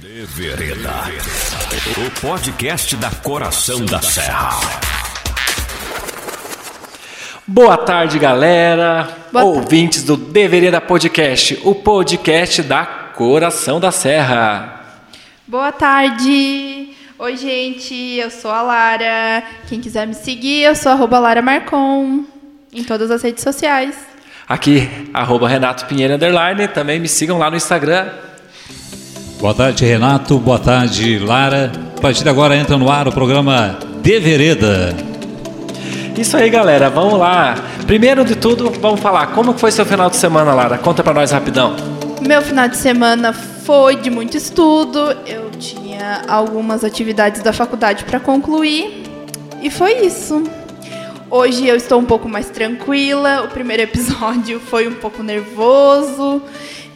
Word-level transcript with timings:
De 0.00 0.24
Vereda. 0.26 0.90
O 1.96 2.20
podcast 2.20 2.96
da 2.96 3.10
Coração 3.10 3.84
da 3.84 4.00
Serra. 4.02 4.50
Boa 7.46 7.78
tarde, 7.78 8.18
galera. 8.18 9.08
Boa 9.32 9.44
Ouvintes 9.44 10.02
do 10.02 10.16
Devereda 10.16 10.80
Podcast, 10.80 11.58
o 11.64 11.74
podcast 11.74 12.62
da 12.62 12.84
Coração 12.84 13.80
da 13.80 13.90
Serra. 13.90 14.84
Boa 15.46 15.72
tarde! 15.72 16.90
Oi, 17.18 17.36
gente, 17.36 17.94
eu 17.94 18.30
sou 18.30 18.50
a 18.50 18.60
Lara. 18.60 19.42
Quem 19.66 19.80
quiser 19.80 20.06
me 20.06 20.14
seguir, 20.14 20.62
eu 20.62 20.74
sou 20.74 20.92
arroba 20.92 21.18
Lara 21.18 21.40
Marcon 21.40 22.24
em 22.72 22.84
todas 22.84 23.10
as 23.10 23.22
redes 23.22 23.42
sociais. 23.42 23.96
Aqui, 24.46 24.88
arroba 25.14 25.48
Renato 25.48 25.86
Pinheiro 25.86 26.14
Underline. 26.14 26.68
Também 26.68 27.00
me 27.00 27.08
sigam 27.08 27.38
lá 27.38 27.50
no 27.50 27.56
Instagram. 27.56 28.25
Boa 29.46 29.54
tarde, 29.54 29.84
Renato. 29.84 30.40
Boa 30.40 30.58
tarde, 30.58 31.20
Lara. 31.20 31.70
A 31.96 32.00
partir 32.00 32.24
de 32.24 32.28
agora 32.28 32.56
entra 32.56 32.76
no 32.76 32.90
ar 32.90 33.06
o 33.06 33.12
programa 33.12 33.78
De 34.02 34.18
Vereda. 34.18 34.92
Isso 36.18 36.36
aí, 36.36 36.50
galera. 36.50 36.90
Vamos 36.90 37.16
lá. 37.16 37.54
Primeiro 37.86 38.24
de 38.24 38.34
tudo, 38.34 38.72
vamos 38.80 38.98
falar. 38.98 39.28
Como 39.28 39.56
foi 39.56 39.70
seu 39.70 39.86
final 39.86 40.10
de 40.10 40.16
semana, 40.16 40.52
Lara? 40.52 40.78
Conta 40.78 41.04
pra 41.04 41.14
nós 41.14 41.30
rapidão. 41.30 41.76
Meu 42.26 42.42
final 42.42 42.66
de 42.66 42.76
semana 42.76 43.32
foi 43.32 43.94
de 43.94 44.10
muito 44.10 44.36
estudo. 44.36 45.16
Eu 45.24 45.48
tinha 45.60 46.22
algumas 46.26 46.82
atividades 46.82 47.40
da 47.40 47.52
faculdade 47.52 48.02
para 48.02 48.18
concluir. 48.18 49.04
E 49.62 49.70
foi 49.70 50.04
isso. 50.04 50.42
Hoje 51.30 51.68
eu 51.68 51.76
estou 51.76 52.00
um 52.00 52.04
pouco 52.04 52.28
mais 52.28 52.50
tranquila. 52.50 53.44
O 53.44 53.48
primeiro 53.50 53.84
episódio 53.84 54.58
foi 54.68 54.88
um 54.88 54.94
pouco 54.94 55.22
nervoso. 55.22 56.42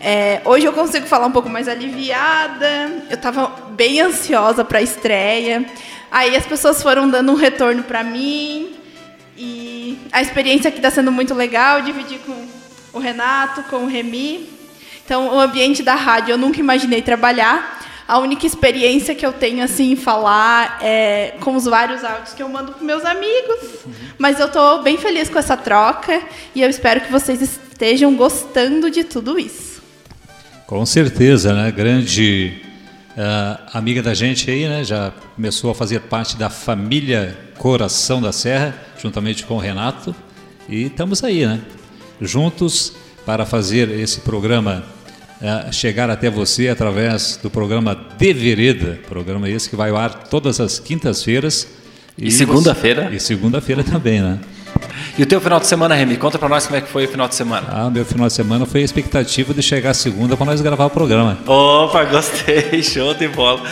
É, 0.02 0.40
hoje 0.46 0.64
eu 0.64 0.72
consigo 0.72 1.06
falar 1.06 1.26
um 1.26 1.30
pouco 1.30 1.50
mais 1.50 1.68
aliviada. 1.68 3.04
Eu 3.10 3.16
estava 3.16 3.48
bem 3.72 4.00
ansiosa 4.00 4.64
para 4.64 4.78
a 4.78 4.82
estreia. 4.82 5.66
Aí 6.10 6.34
as 6.34 6.46
pessoas 6.46 6.82
foram 6.82 7.08
dando 7.08 7.30
um 7.30 7.34
retorno 7.34 7.82
para 7.82 8.02
mim. 8.02 8.74
E 9.36 9.98
a 10.10 10.22
experiência 10.22 10.68
aqui 10.68 10.78
está 10.78 10.90
sendo 10.90 11.12
muito 11.12 11.34
legal. 11.34 11.82
Dividir 11.82 12.18
com 12.20 12.46
o 12.94 12.98
Renato, 12.98 13.62
com 13.64 13.84
o 13.84 13.86
Remy. 13.86 14.48
Então, 15.04 15.34
o 15.34 15.40
ambiente 15.40 15.82
da 15.82 15.94
rádio 15.94 16.32
eu 16.32 16.38
nunca 16.38 16.60
imaginei 16.60 17.02
trabalhar. 17.02 17.78
A 18.08 18.18
única 18.18 18.46
experiência 18.46 19.14
que 19.14 19.24
eu 19.24 19.32
tenho 19.32 19.62
assim 19.62 19.92
em 19.92 19.96
falar 19.96 20.78
é 20.82 21.34
com 21.40 21.54
os 21.54 21.66
vários 21.66 22.02
áudios 22.02 22.32
que 22.32 22.42
eu 22.42 22.48
mando 22.48 22.72
para 22.72 22.82
meus 22.82 23.04
amigos. 23.04 23.84
Mas 24.18 24.40
eu 24.40 24.46
estou 24.46 24.82
bem 24.82 24.96
feliz 24.96 25.28
com 25.28 25.38
essa 25.38 25.56
troca 25.56 26.22
e 26.54 26.62
eu 26.62 26.70
espero 26.70 27.02
que 27.02 27.12
vocês 27.12 27.42
estejam 27.42 28.14
gostando 28.14 28.90
de 28.90 29.04
tudo 29.04 29.38
isso. 29.38 29.69
Com 30.70 30.86
certeza, 30.86 31.52
né? 31.52 31.68
Grande 31.72 32.52
uh, 33.16 33.76
amiga 33.76 34.00
da 34.00 34.14
gente 34.14 34.48
aí, 34.48 34.68
né? 34.68 34.84
Já 34.84 35.12
começou 35.34 35.72
a 35.72 35.74
fazer 35.74 35.98
parte 36.02 36.36
da 36.36 36.48
família 36.48 37.36
Coração 37.58 38.22
da 38.22 38.30
Serra, 38.30 38.72
juntamente 39.02 39.44
com 39.44 39.54
o 39.54 39.58
Renato. 39.58 40.14
E 40.68 40.84
estamos 40.84 41.24
aí, 41.24 41.44
né? 41.44 41.60
Juntos 42.20 42.92
para 43.26 43.44
fazer 43.44 43.90
esse 43.90 44.20
programa 44.20 44.84
uh, 45.42 45.72
chegar 45.72 46.08
até 46.08 46.30
você 46.30 46.68
através 46.68 47.36
do 47.42 47.50
programa 47.50 47.92
De 48.16 48.32
Vereda, 48.32 49.00
programa 49.08 49.50
esse 49.50 49.68
que 49.68 49.74
vai 49.74 49.90
ao 49.90 49.96
ar 49.96 50.28
todas 50.28 50.60
as 50.60 50.78
quintas-feiras. 50.78 51.66
E 52.16 52.30
segunda-feira. 52.30 53.10
E 53.12 53.18
segunda-feira 53.18 53.82
também, 53.82 54.20
né? 54.20 54.38
E 55.18 55.22
o 55.22 55.26
teu 55.26 55.40
final 55.40 55.60
de 55.60 55.66
semana, 55.66 55.94
Remy? 55.94 56.16
Conta 56.16 56.38
pra 56.38 56.48
nós 56.48 56.66
como 56.66 56.78
é 56.78 56.80
que 56.80 56.88
foi 56.88 57.04
o 57.04 57.08
final 57.08 57.28
de 57.28 57.34
semana. 57.34 57.66
Ah, 57.70 57.90
meu 57.90 58.04
final 58.04 58.26
de 58.26 58.32
semana 58.32 58.64
foi 58.64 58.80
a 58.80 58.84
expectativa 58.84 59.52
de 59.52 59.62
chegar 59.62 59.90
a 59.90 59.94
segunda 59.94 60.36
para 60.36 60.46
nós 60.46 60.60
gravar 60.60 60.86
o 60.86 60.90
programa. 60.90 61.38
Opa, 61.46 62.04
gostei, 62.04 62.82
show 62.84 63.12
de 63.14 63.28
bola. 63.28 63.62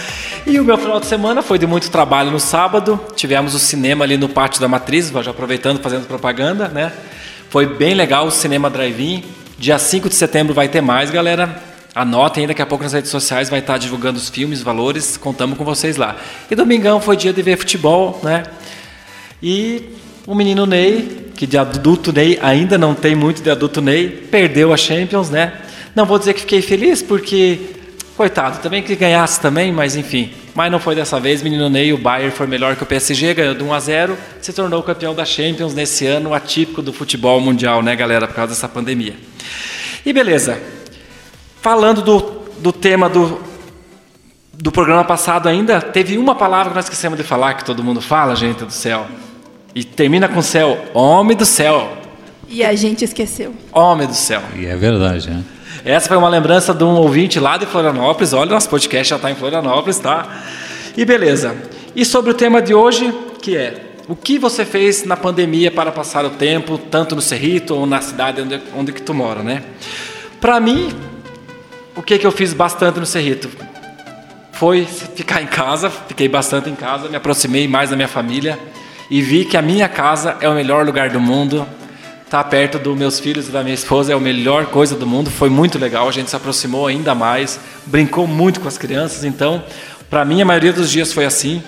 E 0.46 0.58
o 0.58 0.64
meu 0.64 0.76
final 0.76 1.00
de 1.00 1.06
semana 1.06 1.42
foi 1.42 1.58
de 1.58 1.66
muito 1.66 1.90
trabalho 1.90 2.30
no 2.30 2.40
sábado. 2.40 3.00
Tivemos 3.14 3.54
o 3.54 3.58
cinema 3.58 4.04
ali 4.04 4.16
no 4.16 4.28
Pátio 4.28 4.60
da 4.60 4.68
Matriz, 4.68 5.10
já 5.10 5.30
aproveitando, 5.30 5.80
fazendo 5.80 6.06
propaganda, 6.06 6.68
né? 6.68 6.92
Foi 7.50 7.66
bem 7.66 7.94
legal 7.94 8.26
o 8.26 8.30
cinema 8.30 8.68
drive-in. 8.68 9.24
Dia 9.58 9.78
5 9.78 10.08
de 10.08 10.14
setembro 10.14 10.54
vai 10.54 10.68
ter 10.68 10.80
mais, 10.80 11.10
galera. 11.10 11.62
Anotem 11.94 12.42
aí, 12.42 12.46
daqui 12.46 12.62
a 12.62 12.66
pouco 12.66 12.84
nas 12.84 12.92
redes 12.92 13.10
sociais 13.10 13.48
vai 13.48 13.60
estar 13.60 13.78
divulgando 13.78 14.18
os 14.18 14.28
filmes, 14.28 14.62
valores, 14.62 15.16
contamos 15.16 15.58
com 15.58 15.64
vocês 15.64 15.96
lá. 15.96 16.16
E 16.50 16.54
domingão 16.54 17.00
foi 17.00 17.16
dia 17.16 17.32
de 17.32 17.42
ver 17.42 17.56
futebol, 17.56 18.20
né? 18.22 18.44
E 19.42 19.96
o 20.28 20.34
menino 20.34 20.66
Ney, 20.66 21.30
que 21.34 21.46
de 21.46 21.56
adulto 21.56 22.12
Ney 22.12 22.38
ainda 22.42 22.76
não 22.76 22.94
tem 22.94 23.14
muito 23.14 23.42
de 23.42 23.48
adulto 23.48 23.80
Ney, 23.80 24.10
perdeu 24.30 24.74
a 24.74 24.76
Champions, 24.76 25.30
né? 25.30 25.54
Não 25.94 26.04
vou 26.04 26.18
dizer 26.18 26.34
que 26.34 26.40
fiquei 26.40 26.60
feliz, 26.60 27.02
porque, 27.02 27.58
coitado, 28.14 28.58
também 28.58 28.82
que 28.82 28.94
ganhasse 28.94 29.40
também, 29.40 29.72
mas 29.72 29.96
enfim. 29.96 30.30
Mas 30.54 30.70
não 30.70 30.78
foi 30.78 30.94
dessa 30.94 31.18
vez, 31.18 31.42
menino 31.42 31.70
Ney, 31.70 31.94
o 31.94 31.98
Bayern 31.98 32.30
foi 32.30 32.46
melhor 32.46 32.76
que 32.76 32.82
o 32.82 32.86
PSG, 32.86 33.32
ganhou 33.32 33.54
de 33.54 33.64
1 33.64 33.72
a 33.72 33.80
0, 33.80 34.18
se 34.42 34.52
tornou 34.52 34.82
campeão 34.82 35.14
da 35.14 35.24
Champions 35.24 35.72
nesse 35.72 36.06
ano 36.06 36.34
atípico 36.34 36.82
do 36.82 36.92
futebol 36.92 37.40
mundial, 37.40 37.82
né, 37.82 37.96
galera, 37.96 38.28
por 38.28 38.36
causa 38.36 38.52
dessa 38.52 38.68
pandemia. 38.68 39.14
E 40.04 40.12
beleza, 40.12 40.60
falando 41.62 42.02
do, 42.02 42.42
do 42.58 42.70
tema 42.70 43.08
do, 43.08 43.40
do 44.52 44.70
programa 44.70 45.04
passado 45.04 45.48
ainda, 45.48 45.80
teve 45.80 46.18
uma 46.18 46.34
palavra 46.34 46.68
que 46.68 46.76
nós 46.76 46.84
esquecemos 46.84 47.16
de 47.16 47.24
falar, 47.24 47.54
que 47.54 47.64
todo 47.64 47.82
mundo 47.82 48.02
fala, 48.02 48.36
gente 48.36 48.62
do 48.62 48.70
céu. 48.70 49.06
E 49.74 49.84
termina 49.84 50.28
com 50.28 50.40
céu, 50.40 50.78
homem 50.94 51.36
do 51.36 51.44
céu. 51.44 51.96
E 52.48 52.64
a 52.64 52.74
gente 52.74 53.04
esqueceu. 53.04 53.54
Homem 53.72 54.06
do 54.06 54.14
céu. 54.14 54.42
E 54.56 54.66
é 54.66 54.74
verdade, 54.74 55.28
né? 55.28 55.44
Essa 55.84 56.08
foi 56.08 56.16
uma 56.16 56.28
lembrança 56.28 56.72
de 56.72 56.82
um 56.82 56.96
ouvinte 56.96 57.38
lá 57.38 57.56
de 57.56 57.66
Florianópolis. 57.66 58.32
Olha, 58.32 58.50
nosso 58.50 58.68
podcast 58.68 59.10
já 59.10 59.16
está 59.16 59.30
em 59.30 59.34
Florianópolis, 59.34 59.98
tá? 59.98 60.42
E 60.96 61.04
beleza. 61.04 61.54
E 61.94 62.04
sobre 62.04 62.30
o 62.30 62.34
tema 62.34 62.62
de 62.62 62.74
hoje, 62.74 63.12
que 63.42 63.56
é 63.56 63.92
o 64.08 64.16
que 64.16 64.38
você 64.38 64.64
fez 64.64 65.04
na 65.04 65.16
pandemia 65.16 65.70
para 65.70 65.92
passar 65.92 66.24
o 66.24 66.30
tempo, 66.30 66.78
tanto 66.78 67.14
no 67.14 67.20
Cerrito 67.20 67.74
ou 67.74 67.86
na 67.86 68.00
cidade 68.00 68.40
onde, 68.40 68.60
onde 68.74 68.92
que 68.92 69.02
tu 69.02 69.12
mora, 69.12 69.42
né? 69.42 69.62
Para 70.40 70.58
mim, 70.58 70.90
o 71.94 72.02
que, 72.02 72.18
que 72.18 72.26
eu 72.26 72.32
fiz 72.32 72.54
bastante 72.54 72.98
no 72.98 73.06
Cerrito? 73.06 73.50
Foi 74.52 74.84
ficar 74.86 75.42
em 75.42 75.46
casa, 75.46 75.90
fiquei 75.90 76.26
bastante 76.26 76.70
em 76.70 76.74
casa, 76.74 77.08
me 77.08 77.16
aproximei 77.16 77.68
mais 77.68 77.90
da 77.90 77.96
minha 77.96 78.08
família 78.08 78.58
e 79.10 79.22
vi 79.22 79.44
que 79.44 79.56
a 79.56 79.62
minha 79.62 79.88
casa 79.88 80.36
é 80.40 80.48
o 80.48 80.54
melhor 80.54 80.84
lugar 80.84 81.10
do 81.10 81.20
mundo. 81.20 81.66
Estar 82.24 82.44
tá 82.44 82.48
perto 82.48 82.78
dos 82.78 82.96
meus 82.96 83.18
filhos 83.18 83.48
e 83.48 83.50
da 83.50 83.62
minha 83.62 83.74
esposa 83.74 84.12
é 84.12 84.14
a 84.14 84.20
melhor 84.20 84.66
coisa 84.66 84.94
do 84.94 85.06
mundo. 85.06 85.30
Foi 85.30 85.48
muito 85.48 85.78
legal, 85.78 86.06
a 86.08 86.12
gente 86.12 86.28
se 86.28 86.36
aproximou 86.36 86.86
ainda 86.86 87.14
mais, 87.14 87.58
brincou 87.86 88.26
muito 88.26 88.60
com 88.60 88.68
as 88.68 88.76
crianças. 88.76 89.24
Então, 89.24 89.64
para 90.10 90.24
mim, 90.24 90.42
a 90.42 90.44
maioria 90.44 90.72
dos 90.72 90.90
dias 90.90 91.12
foi 91.12 91.24
assim. 91.24 91.62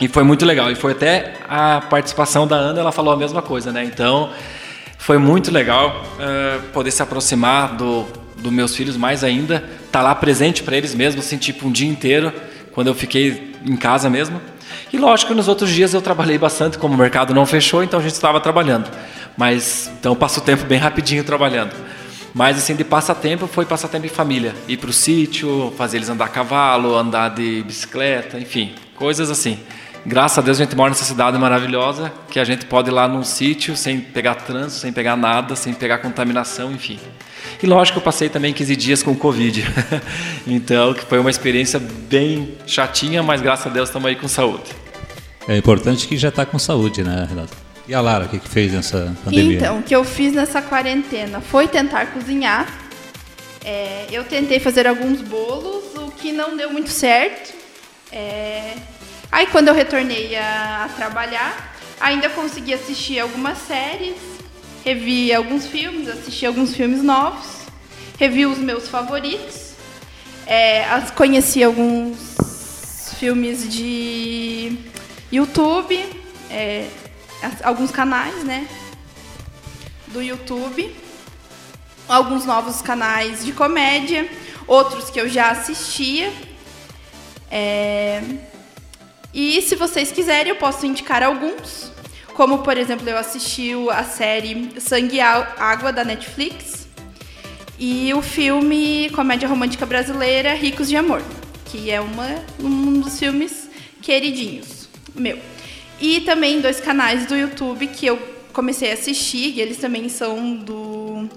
E 0.00 0.08
foi 0.08 0.22
muito 0.22 0.44
legal. 0.44 0.70
E 0.70 0.74
foi 0.74 0.92
até 0.92 1.34
a 1.48 1.80
participação 1.80 2.46
da 2.46 2.56
Ana, 2.56 2.80
ela 2.80 2.92
falou 2.92 3.14
a 3.14 3.16
mesma 3.16 3.40
coisa, 3.40 3.72
né? 3.72 3.84
Então, 3.84 4.30
foi 4.98 5.18
muito 5.18 5.50
legal 5.50 6.02
uh, 6.18 6.62
poder 6.72 6.90
se 6.90 7.02
aproximar 7.02 7.76
do, 7.76 8.04
dos 8.36 8.52
meus 8.52 8.74
filhos 8.74 8.96
mais 8.96 9.22
ainda, 9.24 9.56
estar 9.56 10.00
tá 10.00 10.02
lá 10.02 10.14
presente 10.14 10.62
para 10.62 10.76
eles 10.76 10.94
mesmo, 10.94 11.20
assim, 11.20 11.38
tipo 11.38 11.68
um 11.68 11.72
dia 11.72 11.88
inteiro, 11.88 12.32
quando 12.72 12.88
eu 12.88 12.94
fiquei 12.94 13.54
em 13.64 13.76
casa 13.76 14.10
mesmo. 14.10 14.40
E 14.92 14.98
lógico 14.98 15.32
que 15.32 15.36
nos 15.36 15.48
outros 15.48 15.70
dias 15.70 15.94
eu 15.94 16.02
trabalhei 16.02 16.38
bastante, 16.38 16.78
como 16.78 16.94
o 16.94 16.98
mercado 16.98 17.34
não 17.34 17.46
fechou, 17.46 17.82
então 17.82 18.00
a 18.00 18.02
gente 18.02 18.12
estava 18.12 18.40
trabalhando. 18.40 18.90
Mas 19.36 19.90
então 19.98 20.12
eu 20.12 20.16
passo 20.16 20.40
o 20.40 20.42
tempo 20.42 20.64
bem 20.64 20.78
rapidinho 20.78 21.24
trabalhando. 21.24 21.72
Mas 22.34 22.58
assim, 22.58 22.74
de 22.74 22.82
passatempo 22.84 23.46
foi 23.46 23.64
passatempo 23.64 24.06
em 24.06 24.08
família. 24.08 24.54
Ir 24.66 24.76
para 24.76 24.90
o 24.90 24.92
sítio, 24.92 25.72
fazer 25.76 25.98
eles 25.98 26.08
andar 26.08 26.24
a 26.24 26.28
cavalo, 26.28 26.96
andar 26.96 27.28
de 27.30 27.62
bicicleta, 27.62 28.38
enfim, 28.38 28.74
coisas 28.96 29.30
assim. 29.30 29.58
Graças 30.06 30.36
a 30.38 30.42
Deus 30.42 30.60
a 30.60 30.64
gente 30.64 30.76
mora 30.76 30.90
nessa 30.90 31.04
cidade 31.04 31.38
maravilhosa, 31.38 32.12
que 32.30 32.38
a 32.38 32.44
gente 32.44 32.66
pode 32.66 32.90
ir 32.90 32.92
lá 32.92 33.08
num 33.08 33.24
sítio 33.24 33.74
sem 33.74 34.00
pegar 34.00 34.34
trânsito, 34.34 34.82
sem 34.82 34.92
pegar 34.92 35.16
nada, 35.16 35.56
sem 35.56 35.72
pegar 35.72 35.98
contaminação, 35.98 36.70
enfim. 36.72 36.98
E 37.62 37.66
lógico, 37.66 37.98
eu 37.98 38.02
passei 38.02 38.28
também 38.28 38.52
15 38.52 38.76
dias 38.76 39.02
com 39.02 39.14
Covid. 39.16 39.64
então, 40.46 40.92
que 40.92 41.04
foi 41.06 41.18
uma 41.18 41.30
experiência 41.30 41.80
bem 41.80 42.54
chatinha, 42.66 43.22
mas 43.22 43.40
graças 43.40 43.66
a 43.66 43.70
Deus 43.70 43.88
estamos 43.88 44.06
aí 44.06 44.16
com 44.16 44.28
saúde. 44.28 44.70
É 45.48 45.56
importante 45.56 46.06
que 46.06 46.18
já 46.18 46.28
está 46.28 46.44
com 46.44 46.58
saúde, 46.58 47.02
né, 47.02 47.26
Renato? 47.28 47.56
E 47.88 47.94
a 47.94 48.00
Lara, 48.00 48.26
o 48.26 48.28
que, 48.28 48.38
que 48.38 48.48
fez 48.48 48.72
nessa 48.72 49.14
pandemia? 49.24 49.56
Então, 49.56 49.78
o 49.78 49.82
que 49.82 49.94
eu 49.94 50.04
fiz 50.04 50.34
nessa 50.34 50.60
quarentena 50.60 51.40
foi 51.40 51.66
tentar 51.66 52.06
cozinhar. 52.06 52.66
É, 53.64 54.06
eu 54.10 54.24
tentei 54.24 54.60
fazer 54.60 54.86
alguns 54.86 55.22
bolos, 55.22 55.84
o 55.96 56.10
que 56.10 56.32
não 56.32 56.56
deu 56.56 56.70
muito 56.70 56.90
certo. 56.90 57.54
É, 58.10 58.74
aí, 59.34 59.48
quando 59.48 59.66
eu 59.66 59.74
retornei 59.74 60.36
a, 60.36 60.84
a 60.84 60.88
trabalhar, 60.90 61.74
ainda 62.00 62.30
consegui 62.30 62.72
assistir 62.72 63.18
algumas 63.18 63.58
séries, 63.58 64.14
revi 64.84 65.34
alguns 65.34 65.66
filmes, 65.66 66.08
assisti 66.08 66.46
alguns 66.46 66.72
filmes 66.72 67.02
novos, 67.02 67.44
revi 68.16 68.46
os 68.46 68.58
meus 68.58 68.88
favoritos, 68.88 69.72
é, 70.46 70.84
conheci 71.16 71.64
alguns 71.64 73.12
filmes 73.18 73.68
de 73.68 74.78
YouTube, 75.32 75.98
é, 76.48 76.88
alguns 77.64 77.90
canais, 77.90 78.44
né, 78.44 78.68
do 80.08 80.22
YouTube, 80.22 80.94
alguns 82.08 82.44
novos 82.44 82.80
canais 82.80 83.44
de 83.44 83.52
comédia, 83.52 84.30
outros 84.64 85.10
que 85.10 85.20
eu 85.20 85.28
já 85.28 85.50
assistia 85.50 86.32
É, 87.50 88.22
E 89.34 89.60
se 89.62 89.74
vocês 89.74 90.12
quiserem, 90.12 90.50
eu 90.50 90.56
posso 90.56 90.86
indicar 90.86 91.22
alguns. 91.22 91.92
Como, 92.34 92.58
por 92.58 92.76
exemplo, 92.76 93.08
eu 93.08 93.18
assisti 93.18 93.72
a 93.90 94.04
série 94.04 94.80
Sangue 94.80 95.16
e 95.16 95.20
Água 95.20 95.92
da 95.92 96.04
Netflix. 96.04 96.86
E 97.78 98.14
o 98.14 98.22
filme 98.22 99.10
Comédia 99.10 99.48
Romântica 99.48 99.84
Brasileira 99.84 100.54
Ricos 100.54 100.88
de 100.88 100.96
Amor, 100.96 101.22
que 101.66 101.90
é 101.90 102.00
uma, 102.00 102.28
um 102.60 103.00
dos 103.00 103.18
filmes 103.18 103.68
queridinhos 104.00 104.84
meu. 105.14 105.38
E 106.00 106.20
também 106.20 106.60
dois 106.60 106.80
canais 106.80 107.26
do 107.26 107.36
YouTube 107.36 107.86
que 107.88 108.06
eu 108.06 108.18
comecei 108.52 108.90
a 108.90 108.94
assistir, 108.94 109.54
e 109.56 109.60
eles 109.60 109.78
também 109.78 110.08
são 110.08 110.56
do, 110.56 111.28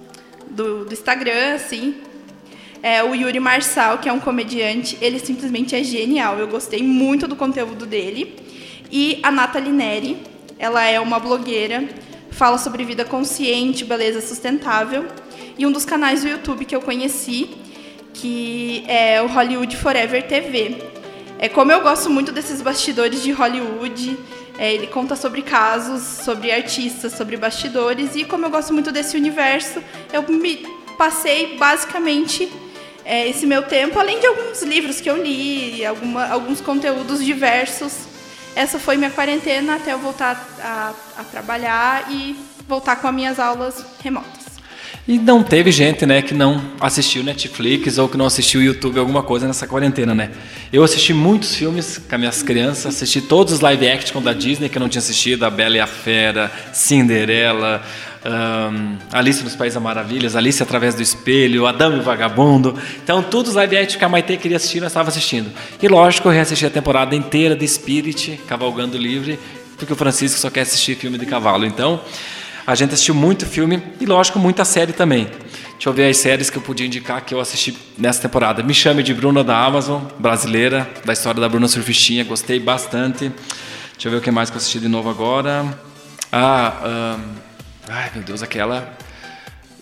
do, 0.49 0.85
do 0.85 0.93
Instagram, 0.93 1.55
assim. 1.55 1.95
É 2.81 3.03
o 3.03 3.15
Yuri 3.15 3.39
Marçal, 3.39 3.97
que 3.97 4.07
é 4.07 4.13
um 4.13 4.19
comediante, 4.19 4.97
ele 5.01 5.19
simplesmente 5.19 5.75
é 5.75 5.83
genial. 5.83 6.37
Eu 6.37 6.47
gostei 6.47 6.83
muito 6.83 7.27
do 7.27 7.35
conteúdo 7.35 7.85
dele. 7.85 8.35
E 8.91 9.19
a 9.23 9.31
Nathalie 9.31 9.71
Neri, 9.71 10.17
ela 10.59 10.83
é 10.83 10.99
uma 10.99 11.19
blogueira, 11.19 11.83
fala 12.31 12.57
sobre 12.57 12.83
vida 12.85 13.03
consciente, 13.03 13.83
beleza 13.83 14.21
sustentável. 14.21 15.05
E 15.57 15.65
um 15.65 15.71
dos 15.71 15.85
canais 15.85 16.21
do 16.21 16.29
YouTube 16.29 16.65
que 16.65 16.75
eu 16.75 16.81
conheci, 16.81 17.49
que 18.13 18.83
é 18.87 19.21
o 19.21 19.27
Hollywood 19.27 19.75
Forever 19.75 20.27
TV. 20.27 20.77
É 21.39 21.49
como 21.49 21.71
eu 21.71 21.81
gosto 21.81 22.09
muito 22.09 22.31
desses 22.31 22.61
bastidores 22.61 23.21
de 23.21 23.31
Hollywood, 23.31 24.17
é, 24.57 24.73
ele 24.73 24.87
conta 24.87 25.15
sobre 25.15 25.43
casos, 25.43 26.01
sobre 26.01 26.51
artistas, 26.51 27.13
sobre 27.13 27.37
bastidores 27.37 28.15
e 28.15 28.23
como 28.23 28.45
eu 28.45 28.49
gosto 28.49 28.73
muito 28.73 28.91
desse 28.91 29.15
universo, 29.15 29.83
eu 30.11 30.23
me 30.23 30.65
passei 30.97 31.55
basicamente 31.57 32.51
é, 33.07 33.25
esse 33.29 33.47
meu 33.47 33.63
tempo, 33.63 33.97
além 33.97 34.19
de 34.19 34.27
alguns 34.27 34.61
livros 34.63 34.99
que 34.99 35.09
eu 35.09 35.15
li, 35.15 35.85
alguma, 35.85 36.27
alguns 36.27 36.59
conteúdos 36.59 37.23
diversos. 37.23 37.93
Essa 38.53 38.77
foi 38.77 38.97
minha 38.97 39.09
quarentena 39.09 39.75
até 39.75 39.93
eu 39.93 39.99
voltar 39.99 40.45
a, 40.59 40.93
a 41.17 41.23
trabalhar 41.23 42.11
e 42.11 42.35
voltar 42.67 42.97
com 42.97 43.07
as 43.07 43.13
minhas 43.13 43.39
aulas 43.39 43.85
remotas. 44.03 44.47
E 45.07 45.17
não 45.17 45.41
teve 45.41 45.71
gente, 45.71 46.05
né, 46.05 46.21
que 46.21 46.33
não 46.33 46.61
assistiu 46.81 47.23
Netflix 47.23 47.97
ou 47.97 48.09
que 48.09 48.17
não 48.17 48.25
assistiu 48.25 48.61
YouTube, 48.61 48.99
alguma 48.99 49.23
coisa 49.23 49.47
nessa 49.47 49.65
quarentena, 49.65 50.13
né? 50.13 50.31
Eu 50.73 50.83
assisti 50.83 51.13
muitos 51.13 51.55
filmes 51.55 51.97
com 51.97 52.13
as 52.13 52.19
minhas 52.19 52.43
crianças, 52.43 52.87
assisti 52.87 53.21
todos 53.21 53.53
os 53.53 53.61
live 53.61 53.87
action 53.87 54.21
da 54.21 54.33
Disney 54.33 54.67
que 54.67 54.77
eu 54.77 54.81
não 54.81 54.89
tinha 54.89 54.99
assistido, 54.99 55.45
A 55.45 55.49
Bela 55.49 55.77
e 55.77 55.79
a 55.79 55.87
Fera, 55.87 56.51
Cinderela, 56.73 57.81
um, 58.27 58.97
Alice 59.11 59.41
nos 59.41 59.55
Países 59.55 59.81
Maravilhas, 59.81 60.35
Alice 60.35 60.61
através 60.61 60.93
do 60.93 61.01
espelho, 61.01 61.65
Adão 61.65 61.95
e 61.95 61.99
o 61.99 62.03
Vagabundo. 62.03 62.75
Então, 63.01 63.23
todos 63.23 63.51
os 63.51 63.55
live 63.55 63.77
action 63.77 63.97
que 63.97 64.03
a 64.03 64.09
Maite 64.09 64.35
queria 64.37 64.57
assistir, 64.57 64.81
nós 64.81 64.91
estava 64.91 65.07
assistindo. 65.07 65.49
E 65.81 65.87
lógico, 65.87 66.27
eu 66.27 66.33
reassisti 66.33 66.65
a 66.65 66.69
temporada 66.69 67.15
inteira 67.15 67.55
de 67.55 67.65
Spirit, 67.65 68.39
Cavalgando 68.45 68.97
Livre, 68.97 69.39
porque 69.77 69.93
o 69.93 69.95
Francisco 69.95 70.37
só 70.39 70.49
quer 70.49 70.61
assistir 70.61 70.95
filme 70.95 71.17
de 71.17 71.25
cavalo. 71.25 71.65
Então, 71.65 72.01
a 72.65 72.75
gente 72.75 72.93
assistiu 72.93 73.15
muito 73.15 73.45
filme 73.45 73.81
e, 74.01 74.05
lógico, 74.05 74.37
muita 74.37 74.65
série 74.65 74.91
também. 74.91 75.29
Deixa 75.73 75.89
eu 75.89 75.93
ver 75.93 76.09
as 76.09 76.17
séries 76.17 76.49
que 76.49 76.57
eu 76.57 76.61
podia 76.61 76.85
indicar 76.85 77.23
que 77.23 77.33
eu 77.33 77.39
assisti 77.39 77.77
nessa 77.97 78.21
temporada. 78.21 78.61
Me 78.61 78.73
Chame 78.73 79.03
de 79.03 79.13
Bruna 79.13 79.43
da 79.43 79.57
Amazon, 79.57 80.01
brasileira, 80.19 80.89
da 81.05 81.13
história 81.13 81.39
da 81.39 81.47
Bruna 81.47 81.67
Surfistinha, 81.67 82.23
gostei 82.25 82.59
bastante. 82.59 83.31
Deixa 83.93 84.07
eu 84.07 84.11
ver 84.11 84.17
o 84.17 84.21
que 84.21 84.31
mais 84.31 84.49
que 84.49 84.55
eu 84.55 84.57
assisti 84.57 84.79
de 84.79 84.87
novo 84.89 85.09
agora. 85.09 85.65
Ah, 86.31 87.15
um, 87.17 87.46
ai 87.89 88.09
meu 88.13 88.23
Deus, 88.23 88.41
aquela. 88.43 88.93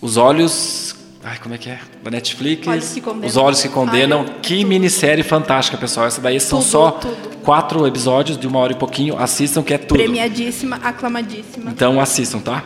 Os 0.00 0.16
Olhos 0.16 0.94
Ai, 1.28 1.38
como 1.42 1.56
é 1.56 1.58
que 1.58 1.68
é? 1.68 1.80
Da 2.04 2.10
Netflix. 2.12 2.68
Olhos 2.68 2.92
que 2.92 3.00
Condenam. 3.00 3.26
Os 3.26 3.36
Olhos 3.36 3.60
que 3.60 3.68
Condenam. 3.68 4.20
Ai, 4.28 4.34
que 4.40 4.56
tudo. 4.58 4.68
minissérie 4.68 5.24
fantástica, 5.24 5.76
pessoal. 5.76 6.06
Essa 6.06 6.20
daí 6.20 6.38
são 6.38 6.60
Tudo, 6.60 6.70
só 6.70 6.90
tudo. 6.92 7.16
quatro 7.42 7.84
episódios 7.84 8.38
de 8.38 8.46
uma 8.46 8.60
hora 8.60 8.72
e 8.72 8.76
pouquinho. 8.76 9.18
Assistam, 9.18 9.60
que 9.64 9.74
é 9.74 9.78
tudo. 9.78 9.98
Premiadíssima, 9.98 10.76
aclamadíssima. 10.76 11.72
Então 11.72 12.00
assistam, 12.00 12.38
tá? 12.38 12.62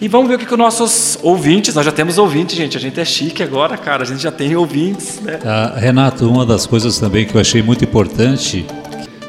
E 0.00 0.08
vamos 0.08 0.26
ver 0.26 0.34
o 0.34 0.38
que, 0.40 0.44
que 0.46 0.52
os 0.52 0.58
nossos 0.58 1.20
ouvintes, 1.22 1.72
nós 1.72 1.86
já 1.86 1.92
temos 1.92 2.18
ouvintes, 2.18 2.56
gente. 2.56 2.76
A 2.76 2.80
gente 2.80 2.98
é 2.98 3.04
chique 3.04 3.44
agora, 3.44 3.76
cara. 3.78 4.02
A 4.02 4.06
gente 4.06 4.20
já 4.24 4.32
tem 4.32 4.56
ouvintes, 4.56 5.20
né? 5.20 5.38
Ah, 5.44 5.74
Renato, 5.78 6.28
uma 6.28 6.44
das 6.44 6.66
coisas 6.66 6.98
também 6.98 7.24
que 7.26 7.36
eu 7.36 7.40
achei 7.40 7.62
muito 7.62 7.84
importante 7.84 8.66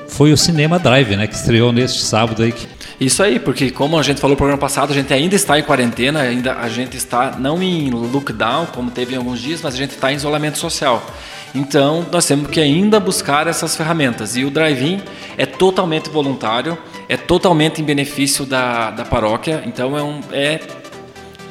foi 0.07 0.33
o 0.33 0.37
Cinema 0.37 0.79
Drive, 0.79 1.15
né? 1.15 1.27
Que 1.27 1.35
estreou 1.35 1.71
neste 1.71 2.01
sábado 2.01 2.41
aí. 2.41 2.51
que- 2.51 2.67
Isso 3.01 3.23
aí, 3.23 3.39
porque 3.39 3.71
como 3.71 3.97
a 3.97 4.03
gente 4.03 4.21
falou 4.21 4.35
no 4.35 4.37
programa 4.37 4.61
passado, 4.61 4.91
a 4.91 4.93
gente 4.93 5.11
ainda 5.11 5.33
está 5.33 5.57
em 5.57 5.63
quarentena, 5.63 6.21
ainda 6.21 6.53
a 6.53 6.69
gente 6.69 6.95
está 6.95 7.31
não 7.31 7.59
em 7.59 7.89
lockdown, 7.89 8.67
como 8.67 8.91
teve 8.91 9.15
em 9.15 9.17
alguns 9.17 9.39
dias, 9.39 9.59
mas 9.59 9.73
a 9.73 9.77
gente 9.77 9.95
está 9.95 10.13
em 10.13 10.17
isolamento 10.17 10.59
social. 10.59 11.03
Então, 11.55 12.05
nós 12.11 12.27
temos 12.27 12.51
que 12.51 12.61
ainda 12.61 12.99
buscar 12.99 13.47
essas 13.47 13.75
ferramentas. 13.75 14.37
E 14.37 14.45
o 14.45 14.51
drive-in 14.51 15.01
é 15.35 15.47
totalmente 15.47 16.11
voluntário, 16.11 16.77
é 17.09 17.17
totalmente 17.17 17.81
em 17.81 17.83
benefício 17.83 18.45
da, 18.45 18.91
da 18.91 19.03
paróquia. 19.03 19.63
Então, 19.65 19.97
é 19.97 20.03
um, 20.03 20.19
é 20.31 20.59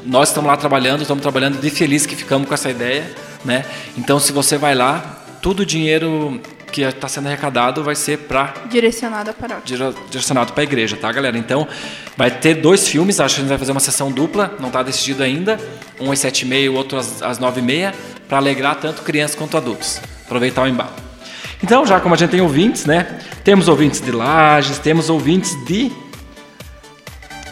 nós 0.07 0.29
estamos 0.29 0.47
lá 0.47 0.57
trabalhando, 0.57 1.03
estamos 1.03 1.21
trabalhando 1.21 1.61
de 1.61 1.69
feliz 1.69 2.07
que 2.07 2.15
ficamos 2.15 2.47
com 2.47 2.55
essa 2.55 2.71
ideia, 2.71 3.11
né? 3.45 3.65
Então, 3.99 4.21
se 4.21 4.31
você 4.31 4.57
vai 4.57 4.77
lá, 4.77 5.21
todo 5.43 5.61
o 5.61 5.67
dinheiro 5.67 6.41
que 6.71 6.83
está 6.83 7.09
sendo 7.09 7.27
arrecadado 7.27 7.83
vai 7.83 7.95
ser 7.95 8.19
para 8.19 8.55
Direcionada 8.71 9.31
à 9.31 9.35
paróquia. 9.35 9.77
dire- 9.77 9.95
direcionado 10.11 10.53
para 10.53 10.63
a 10.63 10.65
igreja, 10.65 10.97
tá, 10.97 11.11
galera? 11.13 11.37
Então, 11.37 11.67
vai 12.17 12.31
ter 12.31 12.55
dois 12.55 12.87
filmes, 12.89 13.21
acho 13.21 13.35
que 13.37 13.41
a 13.41 13.43
gente 13.43 13.49
vai 13.51 13.59
fazer 13.59 13.73
uma 13.73 13.81
sessão 13.81 14.11
dupla, 14.11 14.55
não 14.61 14.69
está 14.69 14.83
decidido 14.83 15.23
ainda, 15.23 15.59
um 16.01 16.11
às 16.13 16.19
sete 16.19 16.43
e 16.43 16.47
meia, 16.47 16.71
o 16.71 16.75
outro 16.75 16.99
às, 16.99 17.23
às 17.23 17.39
nove 17.39 17.61
e 17.61 17.65
meia, 17.65 17.95
para 18.29 18.39
alegrar 18.39 18.77
tanto 18.77 19.03
crianças 19.03 19.37
quanto 19.37 19.57
adultos. 19.57 20.01
Aproveitar 20.25 20.63
o 20.63 20.69
embalo. 20.69 20.93
Então, 21.63 21.85
já 21.85 22.01
como 22.01 22.15
a 22.15 22.17
gente 22.19 22.31
tem 22.31 22.41
ouvintes, 22.41 22.87
né? 22.87 23.19
Temos 23.45 23.69
ouvintes 23.69 24.01
de 24.01 24.11
Lages, 24.13 24.79
temos 24.79 25.11
ouvintes 25.11 25.53
de 25.67 25.93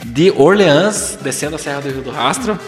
de 0.04 0.30
Orleans, 0.30 1.18
descendo 1.20 1.56
a 1.56 1.58
Serra 1.58 1.80
do 1.80 1.88
Rio 1.90 2.02
do 2.02 2.10
Rastro, 2.10 2.58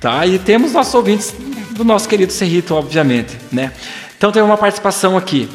tá? 0.00 0.26
E 0.26 0.38
temos 0.38 0.72
nossos 0.72 0.94
ouvintes 0.94 1.34
do 1.72 1.84
nosso 1.84 2.08
querido 2.08 2.32
Cerrito, 2.32 2.74
obviamente, 2.74 3.36
né? 3.52 3.72
Então 4.16 4.32
tem 4.32 4.42
uma 4.42 4.56
participação 4.56 5.16
aqui. 5.16 5.48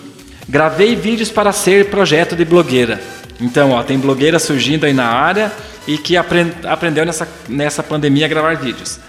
Gravei 0.47 0.95
vídeos 0.95 1.29
para 1.31 1.51
ser 1.51 1.89
projeto 1.89 2.35
de 2.35 2.43
blogueira. 2.43 2.99
Então, 3.39 3.71
ó, 3.71 3.81
tem 3.83 3.97
blogueira 3.97 4.37
surgindo 4.39 4.85
aí 4.85 4.93
na 4.93 5.05
área 5.07 5.51
e 5.87 5.97
que 5.97 6.15
apren- 6.17 6.51
aprendeu 6.65 7.05
nessa, 7.05 7.27
nessa 7.47 7.81
pandemia 7.81 8.25
a 8.25 8.29
gravar 8.29 8.55
vídeos. 8.55 8.99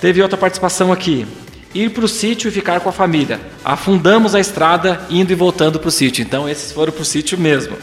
Teve 0.00 0.22
outra 0.22 0.38
participação 0.38 0.92
aqui. 0.92 1.26
Ir 1.74 1.90
para 1.90 2.04
o 2.04 2.08
sítio 2.08 2.48
e 2.48 2.50
ficar 2.50 2.80
com 2.80 2.88
a 2.88 2.92
família. 2.92 3.38
Afundamos 3.64 4.34
a 4.34 4.40
estrada 4.40 5.00
indo 5.10 5.32
e 5.32 5.34
voltando 5.34 5.78
para 5.78 5.88
o 5.88 5.90
sítio. 5.92 6.22
Então, 6.22 6.48
esses 6.48 6.72
foram 6.72 6.92
para 6.92 7.02
o 7.02 7.04
sítio 7.04 7.36
mesmo. 7.36 7.76